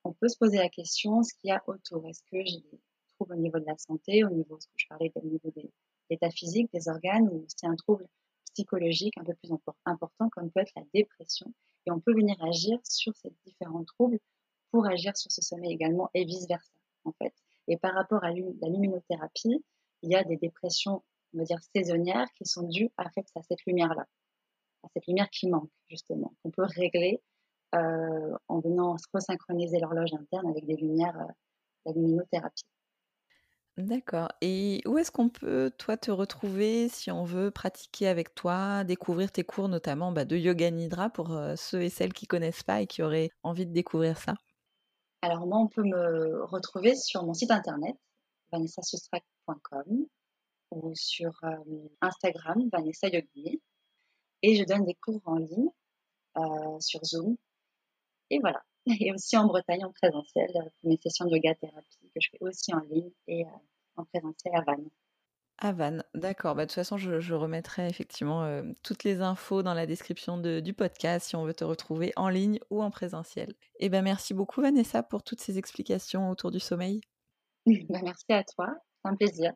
on 0.03 0.13
peut 0.13 0.27
se 0.27 0.37
poser 0.37 0.57
la 0.57 0.69
question 0.69 1.23
ce 1.23 1.33
qu'il 1.35 1.49
y 1.49 1.51
a 1.51 1.63
autour? 1.67 2.05
Est-ce 2.07 2.23
que 2.23 2.43
j'ai 2.45 2.59
des 2.59 2.81
troubles 3.15 3.33
au 3.33 3.37
niveau 3.37 3.59
de 3.59 3.65
la 3.65 3.77
santé, 3.77 4.23
au 4.25 4.29
niveau, 4.29 4.59
ce 4.59 4.67
que 4.67 4.73
je 4.75 4.87
parlais, 4.87 5.11
au 5.15 5.25
niveau 5.25 5.51
des 5.55 5.71
l'état 6.09 6.29
physique, 6.29 6.69
des 6.73 6.89
organes, 6.89 7.29
ou 7.29 7.45
c'est 7.47 7.65
un 7.65 7.75
trouble 7.75 8.07
psychologique 8.53 9.17
un 9.17 9.23
peu 9.23 9.33
plus 9.35 9.51
important, 9.85 10.29
comme 10.29 10.51
peut 10.51 10.59
être 10.59 10.73
la 10.75 10.83
dépression? 10.93 11.53
Et 11.85 11.91
on 11.91 11.99
peut 11.99 12.13
venir 12.13 12.35
agir 12.43 12.77
sur 12.83 13.15
ces 13.15 13.31
différents 13.45 13.85
troubles 13.85 14.19
pour 14.71 14.85
agir 14.85 15.15
sur 15.15 15.31
ce 15.31 15.41
sommeil 15.41 15.71
également 15.71 16.09
et 16.13 16.25
vice-versa, 16.25 16.73
en 17.05 17.13
fait. 17.13 17.33
Et 17.67 17.77
par 17.77 17.93
rapport 17.93 18.23
à 18.23 18.31
la 18.31 18.67
luminothérapie, 18.67 19.63
il 20.01 20.11
y 20.11 20.15
a 20.15 20.23
des 20.23 20.37
dépressions, 20.37 21.03
on 21.33 21.39
va 21.39 21.43
dire, 21.43 21.57
saisonnières 21.75 22.27
qui 22.35 22.45
sont 22.45 22.63
dues 22.67 22.89
à, 22.97 23.09
fait, 23.09 23.25
à 23.35 23.41
cette 23.43 23.63
lumière-là, 23.65 24.05
à 24.83 24.87
cette 24.93 25.07
lumière 25.07 25.29
qui 25.29 25.49
manque, 25.49 25.69
justement, 25.89 26.33
qu'on 26.41 26.51
peut 26.51 26.65
régler 26.65 27.21
euh, 27.75 28.37
en 28.47 28.59
venant 28.59 28.95
resynchroniser 29.13 29.79
l'horloge 29.79 30.13
interne 30.13 30.47
avec 30.47 30.65
des 30.65 30.75
lumières, 30.75 31.19
euh, 31.19 31.31
la 31.85 31.93
luminothérapie. 31.93 32.63
D'accord. 33.77 34.29
Et 34.41 34.81
où 34.85 34.99
est-ce 34.99 35.11
qu'on 35.11 35.29
peut, 35.29 35.71
toi, 35.79 35.97
te 35.97 36.11
retrouver 36.11 36.89
si 36.89 37.09
on 37.09 37.23
veut 37.23 37.49
pratiquer 37.49 38.07
avec 38.07 38.35
toi, 38.35 38.83
découvrir 38.83 39.31
tes 39.31 39.43
cours 39.43 39.67
notamment 39.67 40.11
bah, 40.11 40.25
de 40.25 40.37
yoga 40.37 40.69
nidra 40.69 41.09
pour 41.09 41.35
ceux 41.55 41.81
et 41.81 41.89
celles 41.89 42.13
qui 42.13 42.27
connaissent 42.27 42.61
pas 42.61 42.81
et 42.81 42.87
qui 42.87 43.01
auraient 43.01 43.31
envie 43.41 43.65
de 43.65 43.73
découvrir 43.73 44.19
ça? 44.19 44.35
Alors 45.23 45.47
moi, 45.47 45.57
on 45.57 45.67
peut 45.67 45.83
me 45.83 46.43
retrouver 46.43 46.95
sur 46.95 47.23
mon 47.23 47.33
site 47.33 47.49
internet 47.49 47.95
vanessasustrak.com 48.51 49.83
ou 49.87 50.09
sur 50.93 51.31
Instagram 52.01 52.69
Vanessa 52.71 53.07
Yogini 53.07 53.61
et 54.41 54.55
je 54.55 54.63
donne 54.63 54.85
des 54.85 54.95
cours 54.95 55.21
en 55.25 55.35
ligne 55.35 55.69
sur 56.79 57.03
Zoom 57.03 57.37
et 58.29 58.39
voilà 58.39 58.63
et 58.99 59.11
aussi 59.13 59.37
en 59.37 59.45
Bretagne 59.45 59.85
en 59.85 59.91
présentiel 59.91 60.51
pour 60.51 60.89
mes 60.89 60.97
sessions 60.97 61.25
de 61.25 61.35
yoga 61.35 61.55
thérapie 61.55 62.11
que 62.13 62.19
je 62.21 62.29
fais 62.31 62.37
aussi 62.41 62.73
en 62.73 62.79
ligne 62.79 63.11
et 63.27 63.45
en 63.95 64.05
présentiel 64.05 64.55
à 64.55 64.61
Vannes. 64.61 64.89
À 65.59 65.71
Vannes, 65.71 66.03
d'accord. 66.13 66.55
Bah, 66.55 66.65
de 66.65 66.69
toute 66.69 66.75
façon, 66.75 66.97
je, 66.97 67.33
remettrai 67.33 67.87
effectivement 67.87 68.61
toutes 68.83 69.03
les 69.03 69.21
infos 69.21 69.63
dans 69.63 69.73
la 69.73 69.85
description 69.85 70.37
du 70.37 70.73
podcast 70.73 71.27
si 71.27 71.35
on 71.35 71.45
veut 71.45 71.53
te 71.53 71.63
retrouver 71.63 72.11
en 72.15 72.27
ligne 72.27 72.59
ou 72.69 72.81
en 72.81 72.91
présentiel. 72.91 73.51
Et 73.79 73.85
eh 73.85 73.89
ben 73.89 74.01
merci 74.01 74.33
beaucoup 74.33 74.61
Vanessa 74.61 75.03
pour 75.03 75.23
toutes 75.23 75.41
ces 75.41 75.57
explications 75.57 76.29
autour 76.29 76.51
du 76.51 76.59
sommeil. 76.59 77.01
Bah, 77.89 77.99
merci 78.03 78.25
à 78.29 78.43
toi, 78.43 78.75
c'est 79.01 79.09
un 79.09 79.15
plaisir. 79.15 79.53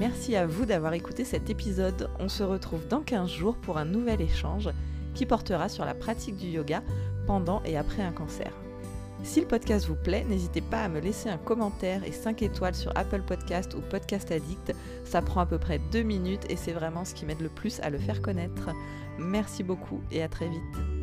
Merci 0.00 0.34
à 0.34 0.46
vous 0.46 0.64
d'avoir 0.64 0.94
écouté 0.94 1.26
cet 1.26 1.50
épisode. 1.50 2.08
On 2.18 2.30
se 2.30 2.42
retrouve 2.42 2.88
dans 2.88 3.02
15 3.02 3.28
jours 3.28 3.56
pour 3.56 3.76
un 3.76 3.84
nouvel 3.84 4.22
échange 4.22 4.70
qui 5.14 5.26
portera 5.26 5.68
sur 5.68 5.84
la 5.84 5.94
pratique 5.94 6.38
du 6.38 6.46
yoga 6.46 6.82
pendant 7.26 7.62
et 7.64 7.76
après 7.76 8.02
un 8.02 8.12
cancer. 8.12 8.50
Si 9.22 9.42
le 9.42 9.46
podcast 9.46 9.86
vous 9.86 9.96
plaît, 9.96 10.24
n'hésitez 10.24 10.62
pas 10.62 10.84
à 10.84 10.88
me 10.88 11.00
laisser 11.00 11.28
un 11.28 11.36
commentaire 11.36 12.02
et 12.04 12.12
5 12.12 12.40
étoiles 12.40 12.74
sur 12.74 12.96
Apple 12.96 13.20
Podcast 13.20 13.74
ou 13.74 13.82
Podcast 13.82 14.32
Addict. 14.32 14.72
Ça 15.04 15.20
prend 15.20 15.42
à 15.42 15.46
peu 15.46 15.58
près 15.58 15.78
2 15.92 16.02
minutes 16.02 16.46
et 16.48 16.56
c'est 16.56 16.72
vraiment 16.72 17.04
ce 17.04 17.14
qui 17.14 17.26
m'aide 17.26 17.42
le 17.42 17.50
plus 17.50 17.78
à 17.80 17.90
le 17.90 17.98
faire 17.98 18.22
connaître. 18.22 18.70
Merci 19.18 19.62
beaucoup 19.62 20.00
et 20.10 20.22
à 20.22 20.28
très 20.28 20.48
vite. 20.48 20.99